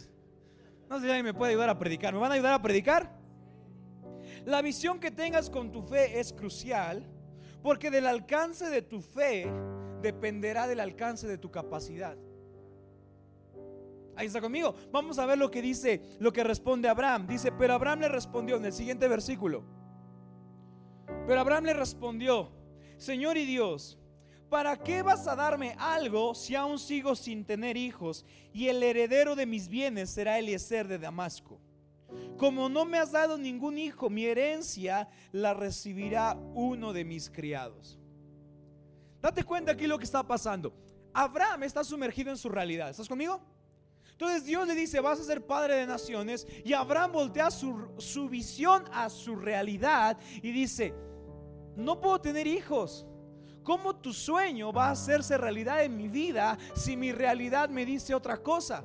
No 0.88 0.96
sé 0.98 1.04
si 1.04 1.10
alguien 1.10 1.24
me 1.24 1.34
puede 1.34 1.52
ayudar 1.52 1.70
a 1.70 1.78
predicar. 1.78 2.12
¿Me 2.12 2.20
van 2.20 2.30
a 2.30 2.34
ayudar 2.34 2.54
a 2.54 2.62
predicar? 2.62 3.18
La 4.44 4.60
visión 4.62 4.98
que 4.98 5.10
tengas 5.10 5.48
con 5.48 5.72
tu 5.72 5.82
fe 5.82 6.18
es 6.18 6.32
crucial 6.32 7.06
porque 7.62 7.90
del 7.90 8.06
alcance 8.06 8.68
de 8.68 8.82
tu 8.82 9.00
fe 9.00 9.50
dependerá 10.02 10.66
del 10.66 10.80
alcance 10.80 11.26
de 11.28 11.38
tu 11.38 11.50
capacidad. 11.50 12.16
Ahí 14.16 14.26
está 14.26 14.40
conmigo. 14.40 14.74
Vamos 14.90 15.18
a 15.18 15.26
ver 15.26 15.38
lo 15.38 15.50
que 15.50 15.62
dice, 15.62 16.02
lo 16.18 16.32
que 16.32 16.44
responde 16.44 16.88
Abraham. 16.88 17.26
Dice, 17.26 17.52
pero 17.52 17.74
Abraham 17.74 18.00
le 18.00 18.08
respondió 18.08 18.56
en 18.56 18.64
el 18.66 18.72
siguiente 18.72 19.08
versículo. 19.08 19.64
Pero 21.26 21.40
Abraham 21.40 21.64
le 21.64 21.74
respondió, 21.74 22.50
Señor 22.98 23.36
y 23.36 23.46
Dios, 23.46 23.98
¿para 24.52 24.76
qué 24.76 25.00
vas 25.00 25.26
a 25.26 25.34
darme 25.34 25.74
algo 25.78 26.34
si 26.34 26.54
aún 26.54 26.78
sigo 26.78 27.16
sin 27.16 27.42
tener 27.42 27.74
hijos 27.78 28.22
y 28.52 28.68
el 28.68 28.82
heredero 28.82 29.34
de 29.34 29.46
mis 29.46 29.66
bienes 29.66 30.10
será 30.10 30.38
Eliezer 30.38 30.86
de 30.86 30.98
Damasco? 30.98 31.58
Como 32.36 32.68
no 32.68 32.84
me 32.84 32.98
has 32.98 33.12
dado 33.12 33.38
ningún 33.38 33.78
hijo, 33.78 34.10
mi 34.10 34.26
herencia 34.26 35.08
la 35.32 35.54
recibirá 35.54 36.36
uno 36.52 36.92
de 36.92 37.02
mis 37.02 37.30
criados. 37.30 37.98
Date 39.22 39.42
cuenta 39.42 39.72
aquí 39.72 39.86
lo 39.86 39.96
que 39.96 40.04
está 40.04 40.22
pasando. 40.22 40.74
Abraham 41.14 41.62
está 41.62 41.82
sumergido 41.82 42.30
en 42.30 42.36
su 42.36 42.50
realidad. 42.50 42.90
¿Estás 42.90 43.08
conmigo? 43.08 43.40
Entonces 44.10 44.44
Dios 44.44 44.68
le 44.68 44.74
dice, 44.74 45.00
vas 45.00 45.18
a 45.18 45.24
ser 45.24 45.46
padre 45.46 45.76
de 45.76 45.86
naciones. 45.86 46.46
Y 46.62 46.74
Abraham 46.74 47.12
voltea 47.12 47.50
su, 47.50 47.88
su 47.96 48.28
visión 48.28 48.84
a 48.92 49.08
su 49.08 49.34
realidad 49.34 50.18
y 50.42 50.52
dice, 50.52 50.92
no 51.74 51.98
puedo 51.98 52.20
tener 52.20 52.46
hijos. 52.46 53.06
¿Cómo 53.62 53.96
tu 53.96 54.12
sueño 54.12 54.72
va 54.72 54.88
a 54.88 54.90
hacerse 54.92 55.38
realidad 55.38 55.84
en 55.84 55.96
mi 55.96 56.08
vida 56.08 56.58
si 56.74 56.96
mi 56.96 57.12
realidad 57.12 57.68
me 57.68 57.84
dice 57.84 58.14
otra 58.14 58.42
cosa? 58.42 58.84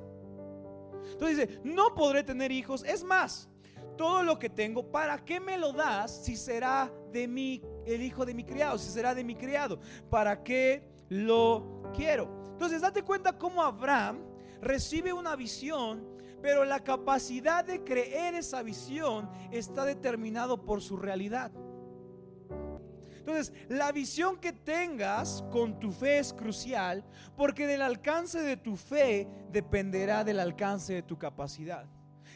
Entonces 1.11 1.37
dice, 1.37 1.59
no 1.63 1.95
podré 1.95 2.23
tener 2.23 2.51
hijos. 2.51 2.83
Es 2.83 3.03
más, 3.03 3.49
todo 3.97 4.23
lo 4.23 4.37
que 4.37 4.49
tengo, 4.49 4.91
¿para 4.91 5.23
qué 5.25 5.39
me 5.39 5.57
lo 5.57 5.73
das 5.73 6.23
si 6.23 6.35
será 6.35 6.91
de 7.11 7.27
mí 7.27 7.61
el 7.85 8.03
hijo 8.03 8.25
de 8.25 8.33
mi 8.33 8.43
criado? 8.43 8.77
Si 8.77 8.91
será 8.91 9.15
de 9.15 9.23
mi 9.23 9.35
criado, 9.35 9.79
¿para 10.09 10.43
qué 10.43 10.87
lo 11.09 11.83
quiero? 11.95 12.29
Entonces, 12.51 12.81
date 12.81 13.03
cuenta 13.03 13.37
cómo 13.37 13.63
Abraham 13.63 14.19
recibe 14.61 15.13
una 15.13 15.35
visión, 15.35 16.07
pero 16.41 16.65
la 16.65 16.83
capacidad 16.83 17.65
de 17.65 17.83
creer 17.83 18.35
esa 18.35 18.61
visión 18.61 19.29
está 19.51 19.85
determinado 19.85 20.63
por 20.63 20.81
su 20.81 20.97
realidad. 20.97 21.51
Entonces, 23.27 23.53
la 23.67 23.91
visión 23.91 24.37
que 24.37 24.53
tengas 24.53 25.43
con 25.51 25.81
tu 25.81 25.91
fe 25.91 26.19
es 26.19 26.31
crucial 26.31 27.03
porque 27.35 27.67
del 27.67 27.81
alcance 27.81 28.41
de 28.41 28.55
tu 28.55 28.77
fe 28.77 29.27
dependerá 29.51 30.23
del 30.23 30.39
alcance 30.39 30.93
de 30.93 31.03
tu 31.03 31.17
capacidad. 31.17 31.85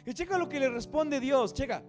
Y 0.06 0.14
checa 0.14 0.38
lo 0.38 0.50
que 0.50 0.60
le 0.60 0.68
responde 0.68 1.22
Dios, 1.22 1.54
checa. 1.54 1.82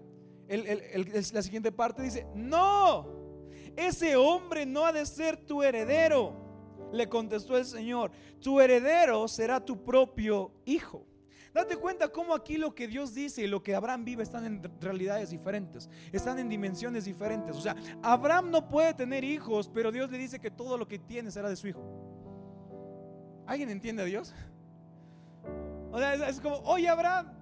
la 0.48 1.42
siguiente 1.42 1.72
parte 1.72 2.04
dice, 2.04 2.28
no, 2.36 3.48
ese 3.74 4.14
hombre 4.14 4.66
no 4.66 4.86
ha 4.86 4.92
de 4.92 5.04
ser 5.04 5.36
tu 5.46 5.64
heredero. 5.64 6.36
Le 6.92 7.08
contestó 7.08 7.58
el 7.58 7.64
Señor, 7.64 8.12
tu 8.40 8.60
heredero 8.60 9.26
será 9.26 9.58
tu 9.58 9.82
propio 9.82 10.52
hijo. 10.64 11.04
Date 11.52 11.76
cuenta 11.76 12.08
cómo 12.08 12.34
aquí 12.34 12.56
lo 12.56 12.74
que 12.74 12.88
Dios 12.88 13.14
dice 13.14 13.42
y 13.42 13.46
lo 13.46 13.62
que 13.62 13.74
Abraham 13.74 14.04
vive 14.04 14.22
están 14.22 14.46
en 14.46 14.62
realidades 14.80 15.30
diferentes, 15.30 15.90
están 16.10 16.38
en 16.38 16.48
dimensiones 16.48 17.04
diferentes. 17.04 17.56
O 17.56 17.60
sea, 17.60 17.76
Abraham 18.02 18.50
no 18.50 18.68
puede 18.68 18.94
tener 18.94 19.22
hijos, 19.22 19.70
pero 19.72 19.92
Dios 19.92 20.10
le 20.10 20.18
dice 20.18 20.38
que 20.38 20.50
todo 20.50 20.78
lo 20.78 20.88
que 20.88 20.98
tiene 20.98 21.30
será 21.30 21.48
de 21.48 21.56
su 21.56 21.68
hijo. 21.68 21.82
¿Alguien 23.46 23.68
entiende 23.68 24.02
a 24.02 24.06
Dios? 24.06 24.34
O 25.90 25.98
sea, 25.98 26.14
es, 26.14 26.40
como, 26.40 26.56
oye 26.64 26.88
Abraham, 26.88 27.32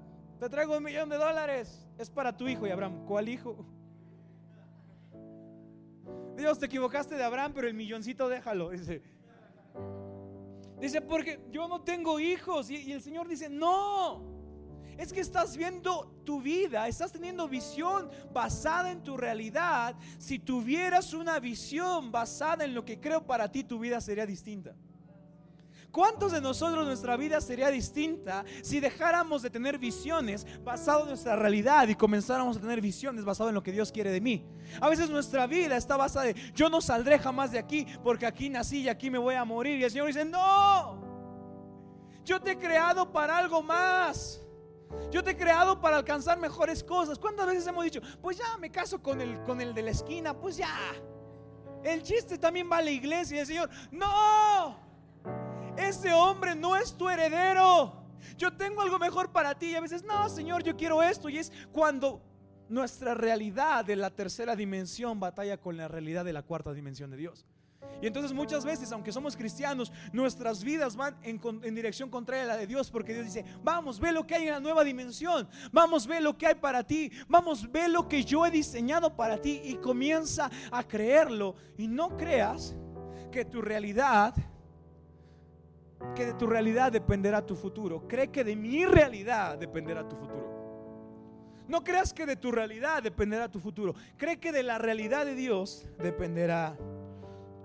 te 0.40 0.48
traigo 0.48 0.76
un 0.76 0.82
millón 0.82 1.08
de 1.08 1.16
dólares, 1.16 1.86
es 1.96 2.10
para 2.10 2.36
tu 2.36 2.48
hijo. 2.48 2.66
Y 2.66 2.70
Abraham, 2.70 3.04
¿cuál 3.06 3.28
hijo? 3.28 3.64
Dios, 6.36 6.58
te 6.58 6.66
equivocaste 6.66 7.14
de 7.14 7.22
Abraham, 7.22 7.52
pero 7.54 7.68
el 7.68 7.74
milloncito 7.74 8.28
déjalo. 8.28 8.70
Dice, 8.70 9.02
Dice, 10.80 11.00
porque 11.02 11.40
yo 11.50 11.68
no 11.68 11.82
tengo 11.82 12.18
hijos. 12.18 12.70
Y, 12.70 12.92
el 12.92 13.02
Señor 13.02 13.28
dice, 13.28 13.48
no. 13.48 14.28
Es 14.96 15.12
que 15.12 15.20
estás 15.20 15.56
viendo 15.56 16.20
tu 16.24 16.42
vida, 16.42 16.86
estás 16.86 17.10
teniendo 17.10 17.48
visión 17.48 18.10
basada 18.32 18.90
en 18.90 19.02
tu 19.02 19.16
realidad. 19.16 19.96
Si 20.18 20.38
tuvieras 20.38 21.14
una 21.14 21.38
visión 21.40 22.12
basada 22.12 22.64
en 22.64 22.74
lo 22.74 22.84
que 22.84 23.00
creo 23.00 23.26
para 23.26 23.50
ti, 23.50 23.64
tu 23.64 23.78
vida 23.78 24.00
sería 24.00 24.26
distinta. 24.26 24.74
¿Cuántos 25.90 26.30
de 26.32 26.40
nosotros 26.40 26.86
nuestra 26.86 27.16
vida 27.16 27.40
sería 27.40 27.68
distinta 27.68 28.44
si 28.62 28.78
dejáramos 28.78 29.42
de 29.42 29.50
tener 29.50 29.78
visiones 29.78 30.46
basado 30.62 31.02
en 31.02 31.08
nuestra 31.08 31.34
realidad 31.34 31.88
y 31.88 31.96
comenzáramos 31.96 32.56
a 32.56 32.60
tener 32.60 32.80
visiones 32.80 33.24
basado 33.24 33.48
en 33.48 33.56
lo 33.56 33.62
que 33.62 33.72
Dios 33.72 33.90
quiere 33.90 34.10
de 34.10 34.20
mí? 34.20 34.46
A 34.80 34.88
veces 34.88 35.10
nuestra 35.10 35.46
vida 35.46 35.76
está 35.76 35.96
basada 35.96 36.26
de 36.26 36.34
yo 36.54 36.70
no 36.70 36.80
saldré 36.80 37.18
jamás 37.18 37.50
de 37.50 37.58
aquí 37.58 37.86
porque 38.04 38.26
aquí 38.26 38.48
nací 38.48 38.82
y 38.82 38.88
aquí 38.88 39.10
me 39.10 39.18
voy 39.18 39.34
a 39.34 39.44
morir. 39.44 39.80
Y 39.80 39.84
el 39.84 39.90
Señor 39.90 40.06
dice, 40.06 40.24
no, 40.24 41.02
yo 42.24 42.40
te 42.40 42.52
he 42.52 42.58
creado 42.58 43.10
para 43.10 43.36
algo 43.36 43.62
más. 43.62 44.40
Yo 45.10 45.22
te 45.22 45.30
he 45.30 45.36
creado 45.36 45.80
para 45.80 45.96
alcanzar 45.96 46.38
mejores 46.38 46.84
cosas. 46.84 47.18
¿Cuántas 47.18 47.46
veces 47.46 47.66
hemos 47.66 47.84
dicho, 47.84 48.00
pues 48.20 48.38
ya 48.38 48.56
me 48.58 48.70
caso 48.70 49.02
con 49.02 49.20
el, 49.20 49.40
con 49.42 49.60
el 49.60 49.74
de 49.74 49.82
la 49.82 49.90
esquina? 49.90 50.34
Pues 50.34 50.56
ya. 50.56 50.76
El 51.82 52.02
chiste 52.02 52.38
también 52.38 52.68
va 52.70 52.78
a 52.78 52.82
la 52.82 52.90
iglesia 52.90 53.38
y 53.38 53.40
el 53.40 53.46
Señor, 53.46 53.70
no 53.90 54.89
ese 55.88 56.12
hombre 56.12 56.54
no 56.54 56.76
es 56.76 56.96
tu 56.96 57.08
heredero. 57.08 58.00
Yo 58.36 58.52
tengo 58.52 58.82
algo 58.82 58.98
mejor 58.98 59.30
para 59.32 59.54
ti. 59.58 59.66
Y 59.66 59.74
a 59.74 59.80
veces, 59.80 60.02
no, 60.04 60.28
Señor, 60.28 60.62
yo 60.62 60.76
quiero 60.76 61.02
esto. 61.02 61.28
Y 61.28 61.38
es 61.38 61.52
cuando 61.72 62.22
nuestra 62.68 63.14
realidad 63.14 63.84
de 63.84 63.96
la 63.96 64.10
tercera 64.10 64.54
dimensión 64.54 65.18
batalla 65.18 65.58
con 65.58 65.76
la 65.76 65.88
realidad 65.88 66.24
de 66.24 66.32
la 66.32 66.42
cuarta 66.42 66.72
dimensión 66.72 67.10
de 67.10 67.16
Dios. 67.16 67.44
Y 68.02 68.06
entonces 68.06 68.32
muchas 68.32 68.64
veces, 68.64 68.92
aunque 68.92 69.12
somos 69.12 69.36
cristianos, 69.36 69.92
nuestras 70.12 70.64
vidas 70.64 70.96
van 70.96 71.16
en, 71.22 71.40
dirección 71.74 72.08
contraria 72.08 72.44
a 72.44 72.48
la 72.48 72.56
de 72.56 72.66
Dios, 72.66 72.90
porque 72.90 73.12
Dios 73.12 73.26
dice, 73.26 73.44
vamos, 73.62 74.00
ve 74.00 74.12
lo 74.12 74.26
que 74.26 74.34
hay 74.34 74.44
en 74.44 74.52
la 74.52 74.60
nueva 74.60 74.84
dimensión, 74.84 75.48
vamos, 75.70 76.06
ve 76.06 76.20
lo 76.20 76.36
que 76.36 76.46
hay 76.46 76.54
para 76.54 76.82
ti, 76.82 77.10
vamos, 77.28 77.70
ve 77.70 77.88
lo 77.88 78.08
que 78.08 78.24
yo 78.24 78.46
he 78.46 78.50
diseñado 78.50 79.16
para 79.16 79.38
ti 79.38 79.60
y 79.64 79.76
comienza 79.76 80.50
a 80.70 80.82
creerlo. 80.82 81.56
Y 81.76 81.88
no 81.88 82.16
creas 82.16 82.74
que 83.30 83.44
tu 83.44 83.60
realidad 83.60 84.34
que 86.14 86.26
de 86.26 86.34
tu 86.34 86.46
realidad 86.46 86.92
dependerá 86.92 87.44
tu 87.44 87.54
futuro. 87.54 88.06
Cree 88.08 88.28
que 88.28 88.44
de 88.44 88.56
mi 88.56 88.84
realidad 88.84 89.58
dependerá 89.58 90.08
tu 90.08 90.16
futuro. 90.16 90.50
No 91.68 91.84
creas 91.84 92.12
que 92.12 92.26
de 92.26 92.36
tu 92.36 92.50
realidad 92.50 93.02
dependerá 93.02 93.48
tu 93.48 93.60
futuro. 93.60 93.94
Cree 94.16 94.38
que 94.38 94.50
de 94.50 94.62
la 94.62 94.78
realidad 94.78 95.24
de 95.24 95.34
Dios 95.34 95.86
dependerá 95.98 96.76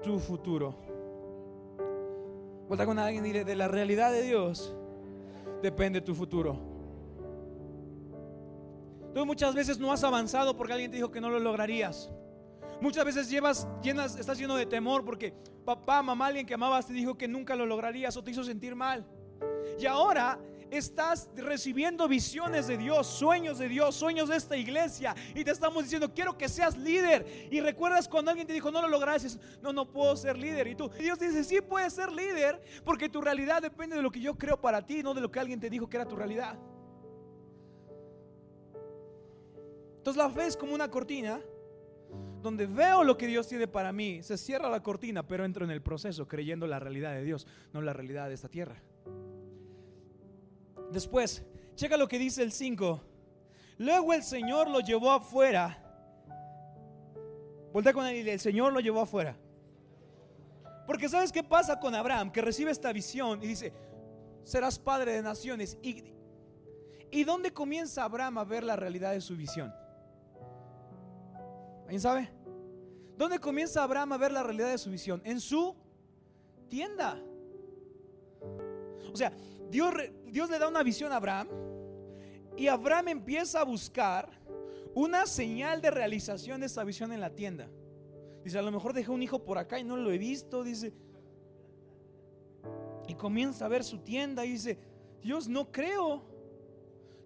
tu 0.04 0.20
futuro. 0.20 0.76
Vuelta 2.68 2.86
con 2.86 3.00
alguien 3.00 3.26
y 3.26 3.32
de 3.32 3.56
la 3.56 3.68
realidad 3.68 4.12
de 4.12 4.24
Dios 4.24 4.76
depende 5.62 6.02
tu 6.02 6.14
futuro. 6.14 6.60
Tú 9.14 9.26
muchas 9.26 9.56
veces 9.56 9.80
no 9.80 9.92
has 9.92 10.04
avanzado 10.04 10.58
porque 10.58 10.74
alguien 10.74 10.92
te 10.92 10.98
dijo 10.98 11.10
que 11.10 11.22
no 11.22 11.30
lo 11.30 11.40
lograrías. 11.40 12.12
Muchas 12.82 13.06
veces 13.06 13.30
llevas, 13.30 13.68
llenas, 13.82 14.16
estás 14.18 14.38
lleno 14.38 14.56
de 14.56 14.66
temor 14.66 15.04
porque 15.06 15.34
papá, 15.64 16.02
mamá, 16.02 16.28
alguien 16.28 16.46
que 16.46 16.54
amabas 16.54 16.88
te 16.88 16.94
dijo 16.94 17.18
que 17.18 17.28
nunca 17.28 17.56
lo 17.56 17.66
lograrías 17.66 18.16
o 18.18 18.24
te 18.24 18.32
hizo 18.32 18.44
sentir 18.44 18.76
mal. 18.76 19.06
Y 19.80 19.86
ahora 19.86 20.40
estás 20.70 21.30
recibiendo 21.36 22.08
visiones 22.08 22.68
de 22.68 22.78
Dios, 22.78 23.08
sueños 23.08 23.58
de 23.58 23.70
Dios, 23.70 23.96
sueños 23.96 24.30
de 24.30 24.36
esta 24.36 24.58
iglesia 24.58 25.16
y 25.34 25.44
te 25.44 25.52
estamos 25.52 25.84
diciendo, 25.84 26.14
quiero 26.14 26.38
que 26.38 26.50
seas 26.50 26.78
líder. 26.78 27.48
Y 27.52 27.62
recuerdas 27.62 28.08
cuando 28.08 28.32
alguien 28.32 28.48
te 28.48 28.54
dijo, 28.54 28.72
no 28.72 28.82
lo 28.82 28.88
lograrás, 28.88 29.40
no, 29.62 29.74
no 29.74 29.92
puedo 29.92 30.16
ser 30.16 30.38
líder. 30.38 30.68
Y 30.68 30.76
tú, 30.76 30.90
Dios 31.00 31.20
dice, 31.20 31.44
sí 31.44 31.62
puedes 31.62 31.94
ser 31.94 32.12
líder 32.12 32.62
porque 32.84 33.10
tu 33.10 33.22
realidad 33.22 33.62
depende 33.62 33.96
de 33.96 34.02
lo 34.02 34.12
que 34.12 34.20
yo 34.20 34.36
creo 34.36 34.60
para 34.60 34.86
ti, 34.86 35.04
no 35.04 35.14
de 35.14 35.22
lo 35.22 35.32
que 35.32 35.40
alguien 35.40 35.60
te 35.60 35.70
dijo 35.70 35.90
que 35.90 35.98
era 35.98 36.06
tu 36.06 36.16
realidad. 36.16 36.58
Entonces 39.98 40.22
la 40.22 40.30
fe 40.30 40.46
es 40.46 40.58
como 40.58 40.74
una 40.74 40.90
cortina 40.90 41.42
donde 42.46 42.68
veo 42.68 43.04
lo 43.04 43.18
que 43.18 43.26
Dios 43.26 43.48
tiene 43.48 43.68
para 43.68 43.92
mí, 43.92 44.22
se 44.22 44.38
cierra 44.38 44.70
la 44.70 44.84
cortina, 44.84 45.28
pero 45.28 45.44
entro 45.46 45.66
en 45.66 45.72
el 45.72 45.82
proceso 45.82 46.28
creyendo 46.28 46.68
la 46.68 46.78
realidad 46.78 47.12
de 47.14 47.24
Dios, 47.24 47.48
no 47.74 47.82
la 47.82 47.92
realidad 47.92 48.28
de 48.28 48.36
esta 48.36 48.50
tierra. 48.50 48.76
Después, 50.92 51.44
checa 51.74 51.98
lo 51.98 52.08
que 52.08 52.20
dice 52.20 52.44
el 52.44 52.52
5. 52.52 53.02
Luego 53.80 54.14
el 54.14 54.22
Señor 54.22 54.70
lo 54.70 54.80
llevó 54.80 55.12
afuera. 55.12 55.82
Voltea 57.74 57.94
con 57.94 58.06
él 58.06 58.28
y 58.28 58.30
el 58.30 58.40
Señor 58.40 58.72
lo 58.72 58.80
llevó 58.80 59.02
afuera. 59.02 59.36
Porque 60.86 61.10
¿sabes 61.10 61.32
qué 61.32 61.44
pasa 61.44 61.80
con 61.80 61.96
Abraham? 61.96 62.32
Que 62.32 62.44
recibe 62.44 62.70
esta 62.70 62.94
visión 62.94 63.42
y 63.42 63.48
dice, 63.48 63.74
serás 64.44 64.78
padre 64.78 65.14
de 65.14 65.24
naciones. 65.24 65.80
¿Y, 65.82 66.04
¿Y 67.10 67.24
dónde 67.24 67.52
comienza 67.52 68.04
Abraham 68.04 68.38
a 68.38 68.44
ver 68.44 68.64
la 68.64 68.76
realidad 68.76 69.14
de 69.14 69.22
su 69.22 69.36
visión? 69.36 69.74
¿Alguien 71.86 72.02
sabe? 72.02 72.30
¿Dónde 73.18 73.40
comienza 73.40 73.84
Abraham 73.84 74.14
a 74.14 74.18
ver 74.18 74.32
la 74.32 74.44
realidad 74.44 74.70
de 74.70 74.78
su 74.78 74.90
visión? 74.90 75.22
En 75.24 75.40
su 75.40 75.76
tienda. 76.68 77.18
O 79.12 79.16
sea, 79.16 79.32
Dios, 79.70 79.94
Dios 80.26 80.50
le 80.50 80.60
da 80.60 80.68
una 80.68 80.84
visión 80.84 81.12
a 81.12 81.18
Abraham 81.18 81.48
y 82.58 82.68
Abraham 82.68 83.10
empieza 83.10 83.62
a 83.62 83.64
buscar 83.64 84.30
una 84.94 85.26
señal 85.26 85.82
de 85.82 85.92
realización 85.92 86.60
de 86.62 86.66
esa 86.66 86.84
visión 86.84 87.12
en 87.14 87.22
la 87.22 87.30
tienda. 87.30 87.70
Dice, 88.44 88.60
a 88.60 88.62
lo 88.62 88.72
mejor 88.72 88.94
dejé 88.94 89.12
un 89.12 89.24
hijo 89.24 89.44
por 89.44 89.58
acá 89.58 89.80
y 89.80 89.84
no 89.84 89.98
lo 89.98 90.12
he 90.12 90.18
visto. 90.18 90.64
Dice, 90.64 90.94
y 93.08 93.14
comienza 93.16 93.66
a 93.66 93.68
ver 93.68 93.84
su 93.84 94.00
tienda 94.00 94.46
y 94.46 94.52
dice, 94.52 94.78
Dios, 95.22 95.48
no 95.48 95.72
creo. 95.72 96.24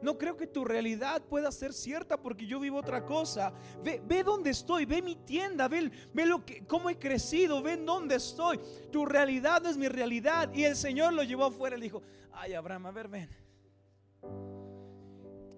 No 0.01 0.17
creo 0.17 0.37
que 0.37 0.47
tu 0.47 0.63
realidad 0.63 1.21
pueda 1.23 1.51
ser 1.51 1.73
cierta 1.73 2.21
porque 2.21 2.45
yo 2.45 2.59
vivo 2.59 2.77
otra 2.77 3.05
cosa. 3.05 3.53
Ve, 3.83 4.01
ve 4.05 4.23
dónde 4.23 4.51
estoy, 4.51 4.85
ve 4.85 5.01
mi 5.01 5.15
tienda, 5.15 5.67
ve, 5.67 5.91
ve 6.13 6.25
lo 6.25 6.45
que, 6.45 6.65
cómo 6.65 6.89
he 6.89 6.97
crecido, 6.97 7.61
ve 7.61 7.77
dónde 7.77 8.15
estoy. 8.15 8.59
Tu 8.91 9.05
realidad 9.05 9.61
no 9.61 9.69
es 9.69 9.77
mi 9.77 9.87
realidad. 9.87 10.53
Y 10.53 10.63
el 10.63 10.75
Señor 10.75 11.13
lo 11.13 11.23
llevó 11.23 11.45
afuera 11.45 11.75
y 11.75 11.79
le 11.79 11.83
dijo, 11.85 12.01
ay 12.31 12.53
Abraham, 12.53 12.85
a 12.85 12.91
ver, 12.91 13.07
ven. 13.09 13.29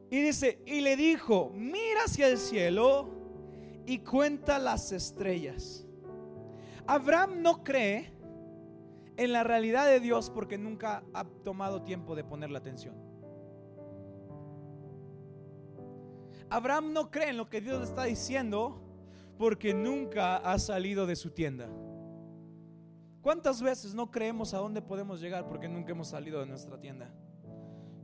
Y 0.09 0.21
dice, 0.21 0.61
y 0.65 0.81
le 0.81 0.97
dijo, 0.97 1.51
mira 1.53 2.03
hacia 2.05 2.27
el 2.27 2.37
cielo 2.37 3.09
y 3.85 3.99
cuenta 3.99 4.59
las 4.59 4.91
estrellas. 4.91 5.85
Abraham 6.85 7.41
no 7.41 7.63
cree 7.63 8.11
en 9.17 9.31
la 9.31 9.43
realidad 9.43 9.85
de 9.85 9.99
Dios 9.99 10.29
porque 10.29 10.57
nunca 10.57 11.03
ha 11.13 11.23
tomado 11.23 11.83
tiempo 11.83 12.15
de 12.15 12.23
ponerle 12.23 12.57
atención. 12.57 13.10
Abraham 16.51 16.91
no 16.91 17.09
cree 17.09 17.29
en 17.29 17.37
lo 17.37 17.49
que 17.49 17.61
Dios 17.61 17.81
está 17.81 18.03
diciendo 18.03 18.77
porque 19.37 19.73
nunca 19.73 20.35
ha 20.35 20.59
salido 20.59 21.07
de 21.07 21.15
su 21.15 21.31
tienda. 21.31 21.69
¿Cuántas 23.21 23.61
veces 23.61 23.95
no 23.95 24.11
creemos 24.11 24.53
a 24.53 24.57
dónde 24.57 24.81
podemos 24.81 25.21
llegar 25.21 25.47
porque 25.47 25.69
nunca 25.69 25.93
hemos 25.93 26.09
salido 26.09 26.41
de 26.41 26.47
nuestra 26.47 26.77
tienda? 26.77 27.09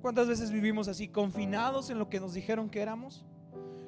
¿Cuántas 0.02 0.30
veces 0.30 0.50
vivimos 0.50 0.88
así, 0.88 1.10
confinados 1.10 1.90
en 1.90 2.00
lo 2.00 2.10
que 2.10 2.22
nos 2.22 2.34
dijeron 2.34 2.70
que 2.70 2.80
éramos? 2.80 3.26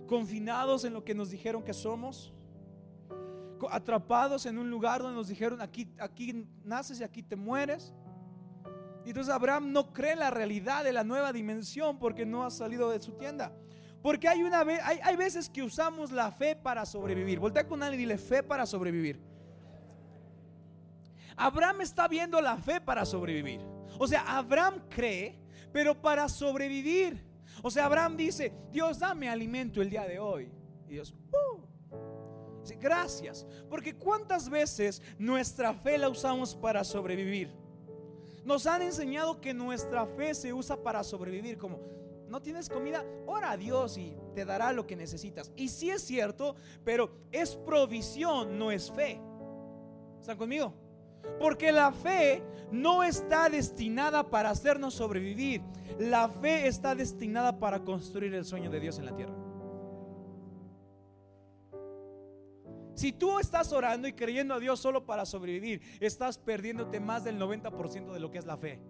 ¿Confinados 0.07 0.83
en 0.83 0.91
lo 0.91 1.05
que 1.05 1.15
nos 1.15 1.29
dijeron 1.29 1.63
que 1.63 1.73
somos? 1.73 2.33
¿Atrapados 3.71 4.45
en 4.45 4.57
un 4.57 4.69
lugar 4.69 5.01
donde 5.01 5.15
nos 5.15 5.29
dijeron 5.29 5.61
aquí, 5.61 5.87
aquí 5.99 6.45
naces 6.65 6.99
y 6.99 7.05
aquí 7.05 7.23
te 7.23 7.37
mueres? 7.37 7.93
Y 9.05 9.09
entonces 9.09 9.33
Abraham 9.33 9.71
no 9.71 9.93
cree 9.93 10.17
la 10.17 10.31
realidad 10.31 10.83
de 10.83 10.91
la 10.91 11.05
nueva 11.05 11.31
dimensión 11.31 11.97
porque 11.97 12.25
no 12.25 12.43
ha 12.43 12.51
salido 12.51 12.89
de 12.89 12.99
su 12.99 13.13
tienda. 13.13 13.53
Porque 14.01 14.27
hay, 14.27 14.43
una 14.43 14.63
vez, 14.63 14.79
hay, 14.83 14.99
hay 15.03 15.15
veces 15.15 15.49
que 15.49 15.61
usamos 15.61 16.11
la 16.11 16.31
fe 16.31 16.55
para 16.55 16.85
sobrevivir. 16.85 17.39
Voltea 17.39 17.67
con 17.67 17.83
alguien 17.83 18.01
y 18.01 18.03
dile 18.03 18.17
fe 18.17 18.41
para 18.41 18.65
sobrevivir. 18.65 19.19
Abraham 21.35 21.81
está 21.81 22.07
viendo 22.07 22.41
la 22.41 22.57
fe 22.57 22.81
para 22.81 23.05
sobrevivir. 23.05 23.61
O 23.97 24.07
sea, 24.07 24.21
Abraham 24.37 24.81
cree, 24.89 25.39
pero 25.71 25.99
para 25.99 26.27
sobrevivir. 26.29 27.25
O 27.61 27.71
sea, 27.71 27.85
Abraham 27.85 28.15
dice, 28.17 28.53
Dios, 28.71 28.99
dame 28.99 29.29
alimento 29.29 29.81
el 29.81 29.89
día 29.89 30.05
de 30.05 30.19
hoy. 30.19 30.51
Y 30.87 30.93
Dios, 30.93 31.13
uh, 31.31 31.61
gracias. 32.79 33.45
Porque 33.69 33.95
cuántas 33.95 34.49
veces 34.49 35.01
nuestra 35.17 35.73
fe 35.73 35.97
la 35.97 36.09
usamos 36.09 36.55
para 36.55 36.83
sobrevivir. 36.83 37.53
Nos 38.43 38.65
han 38.65 38.81
enseñado 38.81 39.39
que 39.41 39.53
nuestra 39.53 40.05
fe 40.05 40.33
se 40.33 40.53
usa 40.53 40.81
para 40.81 41.03
sobrevivir, 41.03 41.57
como, 41.57 41.79
no 42.29 42.41
tienes 42.41 42.69
comida, 42.69 43.03
ora 43.25 43.51
a 43.51 43.57
Dios 43.57 43.97
y 43.97 44.15
te 44.35 44.45
dará 44.45 44.71
lo 44.71 44.85
que 44.85 44.95
necesitas. 44.95 45.51
Y 45.55 45.69
sí 45.69 45.89
es 45.89 46.01
cierto, 46.01 46.55
pero 46.83 47.11
es 47.31 47.55
provisión, 47.55 48.57
no 48.57 48.71
es 48.71 48.91
fe. 48.91 49.19
¿Están 50.19 50.37
conmigo? 50.37 50.73
Porque 51.39 51.71
la 51.71 51.91
fe 51.91 52.43
no 52.71 53.03
está 53.03 53.49
destinada 53.49 54.29
para 54.29 54.49
hacernos 54.51 54.93
sobrevivir. 54.93 55.61
La 55.97 56.29
fe 56.29 56.67
está 56.67 56.95
destinada 56.95 57.59
para 57.59 57.83
construir 57.83 58.33
el 58.33 58.45
sueño 58.45 58.69
de 58.69 58.79
Dios 58.79 58.99
en 58.99 59.05
la 59.05 59.15
tierra. 59.15 59.33
Si 62.93 63.13
tú 63.13 63.39
estás 63.39 63.71
orando 63.71 64.09
y 64.09 64.13
creyendo 64.13 64.53
a 64.53 64.59
Dios 64.59 64.79
solo 64.79 65.05
para 65.05 65.25
sobrevivir, 65.25 65.81
estás 66.01 66.37
perdiéndote 66.37 66.99
más 66.99 67.23
del 67.23 67.39
90% 67.39 68.11
de 68.11 68.19
lo 68.19 68.29
que 68.29 68.39
es 68.39 68.45
la 68.45 68.57
fe. 68.57 68.81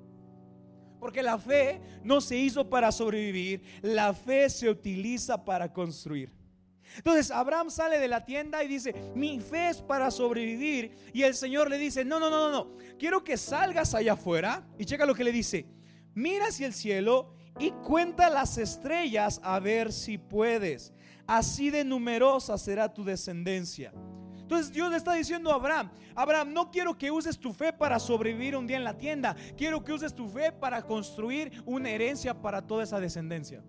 Porque 0.99 1.23
la 1.23 1.37
fe 1.37 1.81
no 2.03 2.21
se 2.21 2.37
hizo 2.37 2.69
para 2.69 2.91
sobrevivir, 2.91 3.61
la 3.81 4.13
fe 4.13 4.49
se 4.49 4.69
utiliza 4.69 5.43
para 5.45 5.71
construir. 5.71 6.31
Entonces 6.97 7.31
Abraham 7.31 7.69
sale 7.69 7.99
de 7.99 8.07
la 8.07 8.25
tienda 8.25 8.63
y 8.63 8.67
dice, 8.67 8.93
mi 9.15 9.39
fe 9.39 9.69
es 9.69 9.81
para 9.81 10.11
sobrevivir. 10.11 10.91
Y 11.13 11.23
el 11.23 11.35
Señor 11.35 11.69
le 11.69 11.77
dice, 11.77 12.03
no, 12.03 12.19
no, 12.19 12.29
no, 12.29 12.49
no, 12.49 12.51
no, 12.51 12.77
quiero 12.97 13.23
que 13.23 13.37
salgas 13.37 13.93
allá 13.93 14.13
afuera. 14.13 14.67
Y 14.77 14.85
checa 14.85 15.05
lo 15.05 15.15
que 15.15 15.23
le 15.23 15.31
dice, 15.31 15.65
mira 16.13 16.47
hacia 16.47 16.67
el 16.67 16.73
cielo 16.73 17.33
y 17.59 17.71
cuenta 17.71 18.29
las 18.29 18.57
estrellas 18.57 19.39
a 19.43 19.59
ver 19.59 19.93
si 19.93 20.17
puedes. 20.17 20.93
Así 21.27 21.69
de 21.69 21.83
numerosa 21.83 22.57
será 22.57 22.93
tu 22.93 23.03
descendencia. 23.03 23.93
Entonces 24.49 24.71
Dios 24.73 24.89
le 24.89 24.97
está 24.97 25.13
diciendo 25.13 25.51
a 25.51 25.55
Abraham, 25.57 25.91
Abraham, 26.15 26.51
no 26.51 26.71
quiero 26.71 26.97
que 26.97 27.11
uses 27.11 27.37
tu 27.37 27.53
fe 27.53 27.71
para 27.71 27.99
sobrevivir 27.99 28.55
un 28.55 28.65
día 28.65 28.77
en 28.77 28.83
la 28.83 28.97
tienda, 28.97 29.35
quiero 29.55 29.83
que 29.83 29.93
uses 29.93 30.11
tu 30.11 30.27
fe 30.27 30.51
para 30.51 30.81
construir 30.81 31.61
una 31.67 31.91
herencia 31.91 32.33
para 32.33 32.65
toda 32.65 32.81
esa 32.81 32.99
descendencia. 32.99 33.61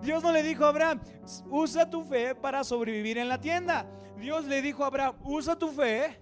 Dios 0.00 0.22
no 0.22 0.32
le 0.32 0.42
dijo 0.42 0.64
a 0.64 0.70
Abraham, 0.70 1.02
usa 1.50 1.90
tu 1.90 2.04
fe 2.04 2.34
para 2.34 2.64
sobrevivir 2.64 3.18
en 3.18 3.28
la 3.28 3.38
tienda. 3.38 3.84
Dios 4.16 4.46
le 4.46 4.62
dijo 4.62 4.82
a 4.82 4.86
Abraham, 4.86 5.16
usa 5.22 5.58
tu 5.58 5.68
fe 5.68 6.18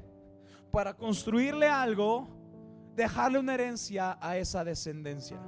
para 0.72 0.94
construirle 0.94 1.68
algo, 1.68 2.28
dejarle 2.96 3.38
una 3.38 3.54
herencia 3.54 4.18
a 4.20 4.36
esa 4.36 4.64
descendencia. 4.64 5.40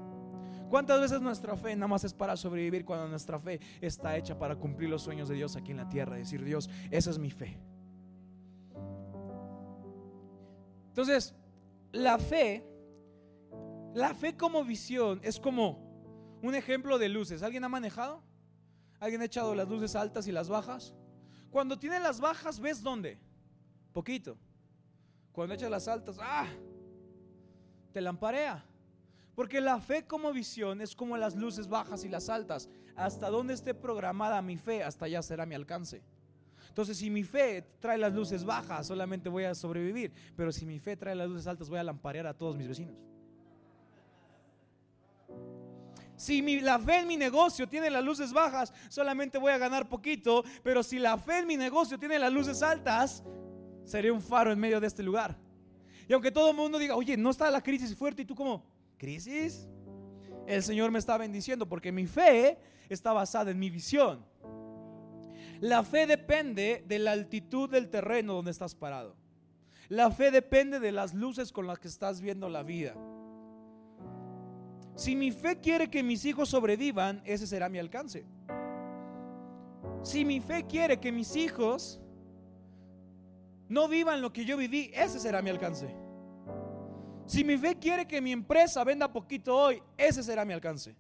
¿Cuántas 0.71 1.01
veces 1.01 1.21
nuestra 1.21 1.57
fe 1.57 1.75
nada 1.75 1.89
más 1.89 2.05
es 2.05 2.15
para 2.15 2.37
sobrevivir 2.37 2.85
cuando 2.85 3.09
nuestra 3.09 3.41
fe 3.41 3.59
está 3.81 4.17
hecha 4.17 4.39
para 4.39 4.55
cumplir 4.55 4.89
los 4.89 5.03
sueños 5.03 5.29
de 5.29 5.35
Dios 5.35 5.57
aquí 5.57 5.73
en 5.73 5.79
la 5.79 5.89
tierra? 5.89 6.15
Decir, 6.15 6.45
Dios, 6.45 6.71
esa 6.93 7.11
es 7.11 7.19
mi 7.19 7.33
fe. 7.33 7.59
Entonces, 10.87 11.35
la 11.91 12.19
fe, 12.19 12.65
la 13.95 14.15
fe 14.15 14.37
como 14.37 14.65
visión 14.65 15.21
es 15.25 15.41
como 15.41 16.39
un 16.41 16.55
ejemplo 16.55 16.99
de 16.99 17.09
luces. 17.09 17.43
¿Alguien 17.43 17.65
ha 17.65 17.69
manejado? 17.69 18.23
¿Alguien 19.01 19.23
ha 19.23 19.25
echado 19.25 19.57
las 19.57 19.69
luces 19.69 19.97
altas 19.97 20.29
y 20.29 20.33
las 20.33 20.49
bajas? 20.49 20.95
Cuando 21.51 21.81
tiene 21.81 21.99
las 21.99 22.21
bajas, 22.21 22.61
¿ves 22.61 22.81
dónde? 22.81 23.19
Poquito. 23.93 24.39
Cuando 25.33 25.57
echas 25.57 25.71
las 25.71 25.89
altas, 25.89 26.17
¡ah! 26.21 26.47
Te 27.93 28.01
lamparea. 28.01 28.65
Porque 29.41 29.63
la 29.63 29.81
fe 29.81 30.05
como 30.07 30.35
visión 30.35 30.83
es 30.83 30.95
como 30.95 31.17
las 31.17 31.35
luces 31.35 31.67
bajas 31.67 32.05
y 32.05 32.11
las 32.11 32.29
altas. 32.29 32.69
Hasta 32.95 33.31
donde 33.31 33.55
esté 33.55 33.73
programada 33.73 34.43
mi 34.43 34.59
fe, 34.59 34.85
hasta 34.85 35.07
allá 35.07 35.23
será 35.23 35.47
mi 35.47 35.55
alcance. 35.55 36.03
Entonces, 36.69 36.99
si 36.99 37.09
mi 37.09 37.25
fe 37.25 37.65
trae 37.81 37.97
las 37.97 38.13
luces 38.13 38.45
bajas, 38.45 38.87
solamente 38.87 39.31
voy 39.31 39.45
a 39.45 39.55
sobrevivir. 39.55 40.13
Pero 40.37 40.53
si 40.53 40.67
mi 40.67 40.79
fe 40.79 40.95
trae 40.95 41.15
las 41.15 41.27
luces 41.27 41.47
altas, 41.47 41.71
voy 41.71 41.79
a 41.79 41.83
lamparear 41.83 42.27
a 42.27 42.35
todos 42.35 42.55
mis 42.55 42.69
vecinos. 42.69 42.95
Si 46.17 46.61
la 46.61 46.79
fe 46.79 46.99
en 46.99 47.09
mi 47.09 47.17
negocio 47.17 47.67
tiene 47.67 47.89
las 47.89 48.05
luces 48.05 48.35
bajas, 48.35 48.75
solamente 48.91 49.39
voy 49.39 49.53
a 49.53 49.57
ganar 49.57 49.89
poquito. 49.89 50.45
Pero 50.63 50.83
si 50.83 50.99
la 50.99 51.17
fe 51.17 51.39
en 51.39 51.47
mi 51.47 51.57
negocio 51.57 51.99
tiene 51.99 52.19
las 52.19 52.31
luces 52.31 52.63
altas, 52.63 53.25
seré 53.87 54.11
un 54.11 54.21
faro 54.21 54.53
en 54.53 54.59
medio 54.59 54.81
de 54.81 54.87
este 54.87 55.03
lugar. 55.03 55.35
Y 56.07 56.13
aunque 56.13 56.31
todo 56.31 56.51
el 56.51 56.57
mundo 56.57 56.79
diga, 56.79 56.95
oye, 56.95 57.17
no 57.17 57.31
está 57.31 57.51
la 57.51 57.63
crisis 57.63 57.97
fuerte, 57.97 58.21
y 58.21 58.25
tú 58.27 58.35
como, 58.35 58.65
¿crisis? 59.01 59.67
El 60.47 60.63
Señor 60.63 60.91
me 60.91 60.99
está 60.99 61.17
bendiciendo 61.17 61.67
porque 61.67 61.91
mi 61.91 62.07
fe 62.07 62.59
está 62.91 63.13
basada 63.15 63.51
en 63.51 63.59
mi 63.59 63.71
visión. 63.71 64.25
La 65.61 65.83
fe 65.83 66.07
depende 66.07 66.85
de 66.87 66.99
la 66.99 67.13
altitud 67.13 67.71
del 67.71 67.89
terreno 67.89 68.35
donde 68.35 68.51
estás 68.51 68.75
parado. 68.75 69.17
La 69.89 70.11
fe 70.11 70.31
depende 70.31 70.81
de 70.81 70.93
las 70.93 71.15
luces 71.15 71.51
con 71.51 71.67
las 71.67 71.79
que 71.79 71.89
estás 71.89 72.21
viendo 72.21 72.49
la 72.49 72.63
vida. 72.63 72.95
Si 74.97 75.17
mi 75.17 75.33
fe 75.33 75.59
quiere 75.59 75.89
que 75.89 76.03
mis 76.03 76.25
hijos 76.27 76.51
sobrevivan, 76.51 77.23
ese 77.25 77.47
será 77.47 77.71
mi 77.71 77.79
alcance. 77.79 78.27
Si 80.03 80.25
mi 80.27 80.41
fe 80.41 80.67
quiere 80.67 81.01
que 81.01 81.11
mis 81.11 81.37
hijos 81.37 82.01
no 83.69 83.89
vivan 83.89 84.21
lo 84.21 84.33
que 84.33 84.45
yo 84.45 84.59
viví, 84.59 84.91
ese 84.95 85.19
será 85.19 85.41
mi 85.41 85.49
alcance. 85.49 86.10
Si 87.31 87.45
mi 87.45 87.57
fe 87.57 87.77
quiere 87.79 88.09
que 88.09 88.21
mi 88.21 88.33
empresa 88.33 88.83
venda 88.83 89.07
poquito 89.07 89.57
hoy, 89.57 89.81
ese 89.97 90.21
será 90.21 90.45
mi 90.45 90.53
alcance. 90.53 90.97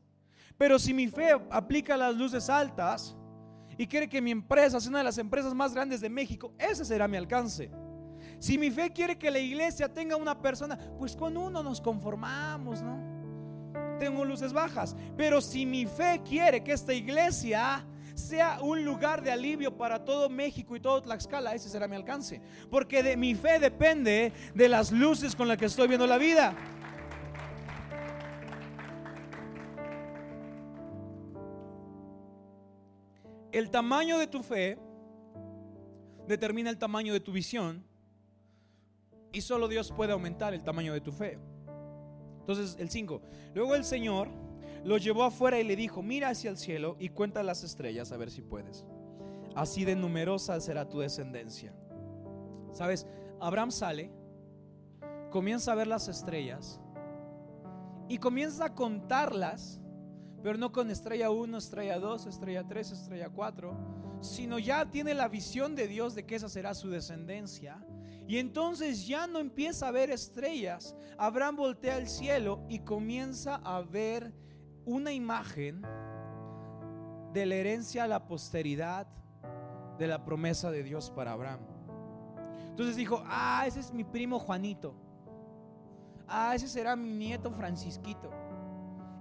Pero 0.56 0.78
si 0.78 0.94
mi 0.94 1.08
fe 1.08 1.32
aplica 1.50 1.96
las 1.96 2.14
luces 2.14 2.48
altas 2.48 3.16
y 3.76 3.84
quiere 3.84 4.08
que 4.08 4.22
mi 4.22 4.30
empresa 4.30 4.78
sea 4.78 4.90
una 4.90 4.98
de 4.98 5.06
las 5.06 5.18
empresas 5.18 5.52
más 5.54 5.74
grandes 5.74 6.00
de 6.00 6.08
México, 6.08 6.52
ese 6.56 6.84
será 6.84 7.08
mi 7.08 7.16
alcance. 7.16 7.68
Si 8.38 8.56
mi 8.56 8.70
fe 8.70 8.92
quiere 8.92 9.18
que 9.18 9.28
la 9.28 9.40
iglesia 9.40 9.92
tenga 9.92 10.14
una 10.14 10.40
persona, 10.40 10.78
pues 11.00 11.16
con 11.16 11.36
uno 11.36 11.64
nos 11.64 11.80
conformamos, 11.80 12.80
¿no? 12.80 13.10
tengo 13.98 14.24
luces 14.24 14.52
bajas. 14.52 14.94
Pero 15.16 15.40
si 15.40 15.66
mi 15.66 15.84
fe 15.84 16.20
quiere 16.24 16.62
que 16.62 16.70
esta 16.70 16.94
iglesia 16.94 17.84
sea 18.14 18.60
un 18.60 18.84
lugar 18.84 19.22
de 19.22 19.30
alivio 19.30 19.76
para 19.76 20.04
todo 20.04 20.28
México 20.28 20.76
y 20.76 20.80
todo 20.80 21.02
Tlaxcala, 21.02 21.54
ese 21.54 21.68
será 21.68 21.88
mi 21.88 21.96
alcance. 21.96 22.40
Porque 22.70 23.02
de 23.02 23.16
mi 23.16 23.34
fe 23.34 23.58
depende 23.58 24.32
de 24.54 24.68
las 24.68 24.92
luces 24.92 25.34
con 25.34 25.48
las 25.48 25.56
que 25.56 25.66
estoy 25.66 25.88
viendo 25.88 26.06
la 26.06 26.18
vida. 26.18 26.54
El 33.52 33.70
tamaño 33.70 34.18
de 34.18 34.26
tu 34.26 34.42
fe 34.42 34.78
determina 36.28 36.70
el 36.70 36.78
tamaño 36.78 37.12
de 37.12 37.20
tu 37.20 37.32
visión 37.32 37.84
y 39.32 39.40
solo 39.40 39.68
Dios 39.68 39.92
puede 39.92 40.12
aumentar 40.12 40.54
el 40.54 40.62
tamaño 40.62 40.92
de 40.92 41.00
tu 41.00 41.12
fe. 41.12 41.38
Entonces, 42.40 42.76
el 42.80 42.90
5. 42.90 43.22
Luego 43.54 43.74
el 43.74 43.84
Señor 43.84 44.28
lo 44.84 44.96
llevó 44.98 45.24
afuera 45.24 45.60
y 45.60 45.64
le 45.64 45.76
dijo, 45.76 46.02
mira 46.02 46.30
hacia 46.30 46.50
el 46.50 46.56
cielo 46.56 46.96
y 46.98 47.10
cuenta 47.10 47.42
las 47.42 47.64
estrellas 47.64 48.12
a 48.12 48.16
ver 48.16 48.30
si 48.30 48.42
puedes. 48.42 48.86
Así 49.54 49.84
de 49.84 49.96
numerosa 49.96 50.60
será 50.60 50.88
tu 50.88 51.00
descendencia. 51.00 51.74
Sabes, 52.72 53.06
Abraham 53.40 53.70
sale, 53.70 54.10
comienza 55.30 55.72
a 55.72 55.74
ver 55.74 55.86
las 55.86 56.08
estrellas 56.08 56.80
y 58.08 58.18
comienza 58.18 58.66
a 58.66 58.74
contarlas, 58.74 59.80
pero 60.42 60.56
no 60.56 60.72
con 60.72 60.90
estrella 60.90 61.30
1, 61.30 61.58
estrella 61.58 61.98
2, 61.98 62.26
estrella 62.26 62.66
3, 62.66 62.92
estrella 62.92 63.28
4, 63.28 63.76
sino 64.20 64.58
ya 64.58 64.88
tiene 64.90 65.14
la 65.14 65.28
visión 65.28 65.74
de 65.74 65.88
Dios 65.88 66.14
de 66.14 66.26
que 66.26 66.36
esa 66.36 66.48
será 66.48 66.74
su 66.74 66.90
descendencia 66.90 67.84
y 68.30 68.38
entonces 68.38 69.08
ya 69.08 69.26
no 69.26 69.40
empieza 69.40 69.88
a 69.88 69.90
ver 69.90 70.10
estrellas. 70.10 70.94
Abraham 71.18 71.56
voltea 71.56 71.96
al 71.96 72.06
cielo 72.06 72.64
y 72.68 72.78
comienza 72.78 73.56
a 73.56 73.82
ver 73.82 74.32
una 74.84 75.12
imagen 75.12 75.82
de 77.32 77.46
la 77.46 77.54
herencia 77.54 78.04
a 78.04 78.08
la 78.08 78.26
posteridad 78.26 79.06
de 79.98 80.06
la 80.06 80.24
promesa 80.24 80.70
de 80.70 80.82
Dios 80.82 81.10
para 81.10 81.32
Abraham. 81.32 81.60
Entonces 82.70 82.96
dijo, 82.96 83.22
ah, 83.26 83.64
ese 83.66 83.80
es 83.80 83.92
mi 83.92 84.04
primo 84.04 84.38
Juanito. 84.38 84.94
Ah, 86.26 86.54
ese 86.54 86.68
será 86.68 86.96
mi 86.96 87.12
nieto 87.12 87.50
Francisquito. 87.50 88.30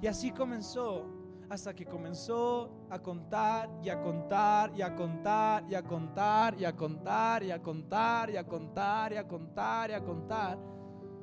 Y 0.01 0.07
así 0.07 0.31
comenzó, 0.31 1.05
hasta 1.49 1.73
que 1.73 1.85
comenzó 1.85 2.71
a 2.89 2.99
contar 2.99 3.69
y 3.83 3.89
a 3.89 3.99
contar 3.99 4.71
y 4.75 4.81
a 4.81 4.95
contar 4.95 5.65
y 5.67 5.75
a 5.75 5.83
contar 5.83 6.55
y 6.59 6.65
a 6.65 6.75
contar 6.75 7.43
y 7.43 7.51
a 7.51 7.61
contar 7.61 8.29
y 8.29 8.37
a 8.37 8.43
contar 8.45 9.13
y 9.13 9.17
a 9.17 9.27
contar 9.27 9.89
y 9.89 9.93
a 9.93 10.03
contar. 10.03 10.59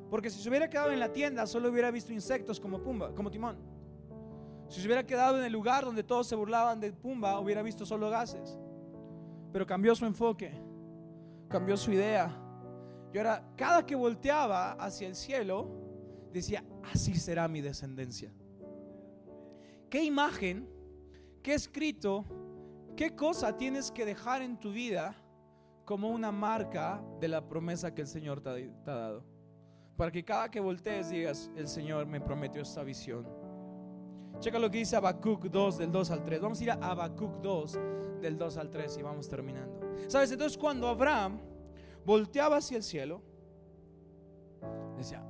Porque 0.09 0.29
si 0.29 0.41
se 0.41 0.49
hubiera 0.49 0.69
quedado 0.69 0.91
en 0.91 0.99
la 0.99 1.11
tienda, 1.11 1.47
solo 1.47 1.69
hubiera 1.69 1.89
visto 1.91 2.13
insectos 2.13 2.59
como 2.59 2.81
Pumba, 2.81 3.13
como 3.15 3.31
Timón. 3.31 3.76
Si 4.67 4.81
se 4.81 4.87
hubiera 4.87 5.05
quedado 5.05 5.37
en 5.37 5.45
el 5.45 5.53
lugar 5.53 5.85
donde 5.85 6.03
todos 6.03 6.27
se 6.27 6.35
burlaban 6.35 6.79
de 6.79 6.91
Pumba, 6.91 7.39
hubiera 7.39 7.61
visto 7.61 7.85
solo 7.85 8.09
gases. 8.09 8.59
Pero 9.53 9.65
cambió 9.65 9.95
su 9.95 10.05
enfoque, 10.05 10.51
cambió 11.47 11.77
su 11.77 11.91
idea. 11.91 12.29
Y 13.13 13.17
ahora, 13.17 13.43
cada 13.55 13.85
que 13.85 13.95
volteaba 13.95 14.73
hacia 14.73 15.07
el 15.07 15.15
cielo, 15.15 15.69
decía, 16.33 16.63
así 16.83 17.15
será 17.15 17.47
mi 17.47 17.61
descendencia. 17.61 18.31
¿Qué 19.89 20.03
imagen, 20.03 20.69
qué 21.41 21.53
escrito, 21.53 22.25
qué 22.97 23.15
cosa 23.15 23.57
tienes 23.57 23.89
que 23.89 24.05
dejar 24.05 24.41
en 24.41 24.59
tu 24.59 24.71
vida 24.71 25.15
como 25.85 26.09
una 26.09 26.31
marca 26.33 27.01
de 27.21 27.29
la 27.29 27.47
promesa 27.47 27.95
que 27.95 28.01
el 28.01 28.07
Señor 28.07 28.41
te 28.41 28.49
ha, 28.49 28.95
dado? 28.95 29.23
Para 29.95 30.11
que 30.11 30.25
cada 30.25 30.51
que 30.51 30.59
voltees 30.59 31.09
digas, 31.09 31.49
el 31.55 31.69
Señor 31.69 32.05
me 32.05 32.19
prometió 32.19 32.61
esta 32.61 32.83
visión. 32.83 33.46
Checa 34.39 34.59
lo 34.59 34.69
que 34.69 34.79
dice 34.79 34.95
Habacuc 34.95 35.45
2 35.45 35.77
del 35.79 35.91
2 35.91 36.11
al 36.11 36.23
3. 36.23 36.41
Vamos 36.41 36.59
a 36.59 36.63
ir 36.63 36.71
a 36.71 36.75
Habacuc 36.75 37.41
2 37.41 37.79
del 38.21 38.37
2 38.37 38.57
al 38.57 38.69
3 38.69 38.97
y 38.97 39.01
vamos 39.01 39.27
terminando. 39.27 39.79
¿Sabes? 40.07 40.31
Entonces 40.31 40.57
cuando 40.57 40.87
Abraham 40.87 41.39
volteaba 42.05 42.57
hacia 42.57 42.77
el 42.77 42.83
cielo, 42.83 43.21
decía, 44.95 45.23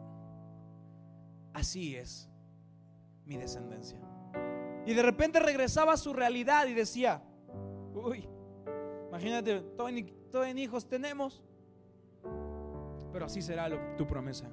así 1.54 1.96
es 1.96 2.30
mi 3.26 3.38
descendencia. 3.38 4.00
Y 4.86 4.94
de 4.94 5.04
repente 5.04 5.40
regresaba 5.40 5.94
a 5.94 5.98
su 5.98 6.14
realidad 6.14 6.68
y 6.68 6.74
decía, 6.74 7.22
uy, 7.94 8.28
imagínate, 9.10 9.62
todos 9.76 9.90
en, 10.48 10.58
hijos 10.58 10.88
tenemos, 10.88 11.44
pero 13.12 13.26
así 13.26 13.42
será 13.42 13.70
tu 13.98 14.08
promesa. 14.08 14.50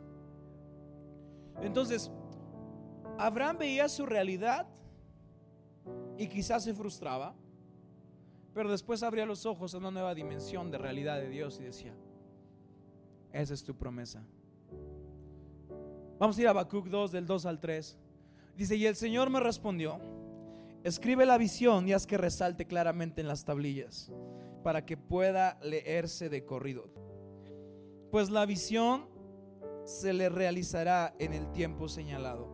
Entonces, 1.61 2.11
Abraham 3.19 3.59
veía 3.59 3.89
su 3.89 4.07
realidad 4.07 4.67
y 6.19 6.29
quizás 6.29 6.65
se 6.65 6.75
frustraba, 6.75 7.35
pero 8.53 8.71
después 8.71 9.03
abría 9.03 9.27
los 9.27 9.47
ojos 9.47 9.75
a 9.75 9.79
una 9.79 9.91
nueva 9.91 10.15
dimensión 10.15 10.71
de 10.71 10.79
realidad 10.79 11.19
de 11.19 11.29
Dios 11.29 11.59
y 11.61 11.65
decía, 11.65 11.95
esa 13.33 13.55
es 13.55 13.65
tu 13.65 13.75
promesa. 13.75 14.25
Vamos 16.19 16.39
a 16.39 16.41
ir 16.41 16.47
a 16.47 16.51
Habacuc 16.51 16.87
2 16.87 17.11
del 17.11 17.27
2 17.27 17.47
al 17.47 17.61
3. 17.61 17.99
Dice, 18.57 18.77
y 18.77 18.87
el 18.87 18.95
Señor 18.95 19.31
me 19.31 19.41
respondió, 19.41 20.01
Escribe 20.85 21.25
la 21.25 21.39
visión 21.39 21.89
y 21.89 21.95
haz 21.95 22.07
que 22.07 22.19
resalte 22.19 22.67
claramente 22.67 23.23
en 23.23 23.27
las 23.27 23.47
tablillas 23.47 24.13
para 24.63 24.85
que 24.85 24.99
pueda 24.99 25.59
leerse 25.63 26.29
de 26.29 26.45
corrido. 26.45 26.91
Pues 28.11 28.29
la 28.29 28.45
visión 28.45 29.09
se 29.85 30.13
le 30.13 30.29
realizará 30.29 31.15
en 31.19 31.33
el 31.33 31.51
tiempo 31.53 31.89
señalado. 31.89 32.54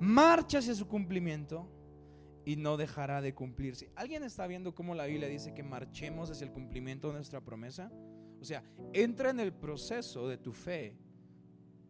Marcha 0.00 0.58
hacia 0.58 0.74
su 0.74 0.86
cumplimiento 0.86 1.68
y 2.44 2.56
no 2.56 2.76
dejará 2.76 3.20
de 3.20 3.34
cumplirse. 3.34 3.90
¿Alguien 3.96 4.22
está 4.22 4.46
viendo 4.46 4.74
cómo 4.74 4.94
la 4.94 5.06
Biblia 5.06 5.28
dice 5.28 5.54
que 5.54 5.62
marchemos 5.62 6.30
hacia 6.30 6.44
el 6.44 6.52
cumplimiento 6.52 7.08
de 7.08 7.14
nuestra 7.14 7.40
promesa? 7.40 7.90
O 8.40 8.44
sea, 8.44 8.62
entra 8.92 9.30
en 9.30 9.40
el 9.40 9.52
proceso 9.52 10.28
de 10.28 10.38
tu 10.38 10.52
fe 10.52 10.96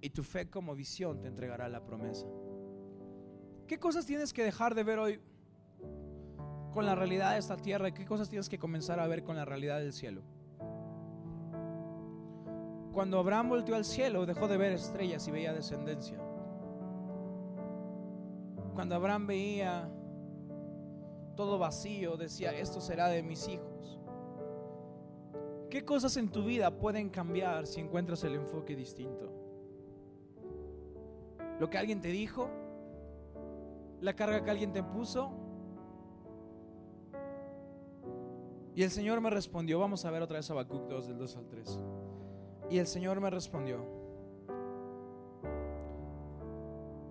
y 0.01 0.11
tu 0.11 0.23
fe 0.23 0.49
como 0.49 0.75
visión 0.75 1.21
te 1.21 1.29
entregará 1.29 1.69
la 1.69 1.85
promesa. 1.85 2.27
¿Qué 3.67 3.79
cosas 3.79 4.07
tienes 4.07 4.33
que 4.33 4.45
dejar 4.45 4.75
de 4.75 4.85
ver 4.85 4.99
hoy? 4.99 5.21
con 6.77 6.85
la 6.85 6.95
realidad 6.95 7.33
de 7.33 7.39
esta 7.39 7.57
tierra 7.57 7.89
y 7.89 7.93
qué 7.93 8.05
cosas 8.05 8.29
tienes 8.29 8.51
que 8.51 8.59
comenzar 8.59 9.01
a 9.01 9.07
ver 9.07 9.25
con 9.25 9.35
la 9.35 9.47
realidad 9.47 9.79
del 9.79 9.95
cielo. 9.95 10.21
Cuando 12.93 13.19
Abraham 13.19 13.49
volteó 13.49 13.77
al 13.77 13.87
cielo, 13.87 14.27
dejó 14.27 14.47
de 14.47 14.59
ver 14.59 14.73
estrellas 14.73 15.27
y 15.27 15.31
veía 15.31 15.55
descendencia. 15.55 16.19
Cuando 18.77 18.95
Abraham 18.95 19.27
veía 19.27 19.91
todo 21.35 21.59
vacío, 21.59 22.19
decía, 22.19 22.53
esto 22.53 22.79
será 22.83 23.09
de 23.09 23.23
mis 23.23 23.49
hijos. 23.49 23.99
¿Qué 25.71 25.83
cosas 25.83 26.19
en 26.19 26.31
tu 26.31 26.45
vida 26.45 26.71
pueden 26.71 27.09
cambiar 27.09 27.67
si 27.67 27.81
encuentras 27.81 28.23
el 28.25 28.35
enfoque 28.35 28.77
distinto? 28.77 29.33
¿Lo 31.59 31.71
que 31.71 31.79
alguien 31.79 32.03
te 32.03 32.09
dijo? 32.09 32.51
¿La 34.03 34.15
carga 34.15 34.45
que 34.45 34.51
alguien 34.51 34.75
te 34.75 34.83
puso? 34.83 35.33
Y 38.75 38.83
el 38.83 38.91
Señor 38.91 39.23
me 39.23 39.31
respondió, 39.31 39.79
vamos 39.79 40.05
a 40.05 40.11
ver 40.11 40.21
otra 40.21 40.37
vez 40.37 40.51
Habacuc 40.51 40.87
2 40.87 41.09
del 41.09 41.17
2 41.17 41.37
al 41.39 41.49
3. 41.49 41.81
Y 42.69 42.77
el 42.77 42.87
Señor 42.87 43.23
me 43.23 43.31
respondió, 43.31 43.96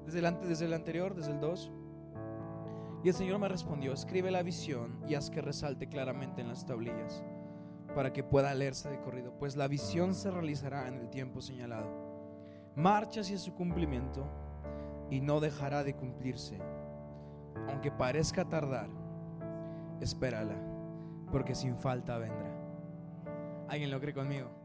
desde 0.06 0.20
el, 0.20 0.40
desde 0.48 0.66
el 0.66 0.74
anterior, 0.74 1.16
desde 1.16 1.32
el 1.32 1.40
2. 1.40 1.72
Y 3.04 3.10
el 3.10 3.14
Señor 3.14 3.40
me 3.40 3.48
respondió, 3.48 3.94
escribe 3.94 4.32
la 4.32 4.44
visión 4.44 5.00
y 5.08 5.16
haz 5.16 5.30
que 5.30 5.42
resalte 5.42 5.88
claramente 5.88 6.42
en 6.42 6.48
las 6.48 6.66
tablillas, 6.66 7.24
para 7.94 8.12
que 8.12 8.24
pueda 8.24 8.54
leerse 8.54 8.90
de 8.90 9.00
corrido, 9.00 9.38
pues 9.38 9.56
la 9.56 9.68
visión 9.68 10.16
se 10.16 10.32
realizará 10.32 10.88
en 10.88 10.96
el 10.96 11.10
tiempo 11.10 11.42
señalado. 11.42 11.88
Marcha 12.76 13.22
hacia 13.22 13.38
su 13.38 13.54
cumplimiento 13.54 14.26
y 15.10 15.22
no 15.22 15.40
dejará 15.40 15.84
de 15.84 15.96
cumplirse. 15.96 16.60
Aunque 17.70 17.92
parezca 17.92 18.46
tardar, 18.46 18.90
espérala 20.02 20.56
porque 21.32 21.56
sin 21.56 21.78
falta 21.78 22.18
vendrá. 22.18 22.52
¿Alguien 23.68 23.92
lo 23.92 24.00
cree 24.00 24.14
conmigo? 24.14 24.65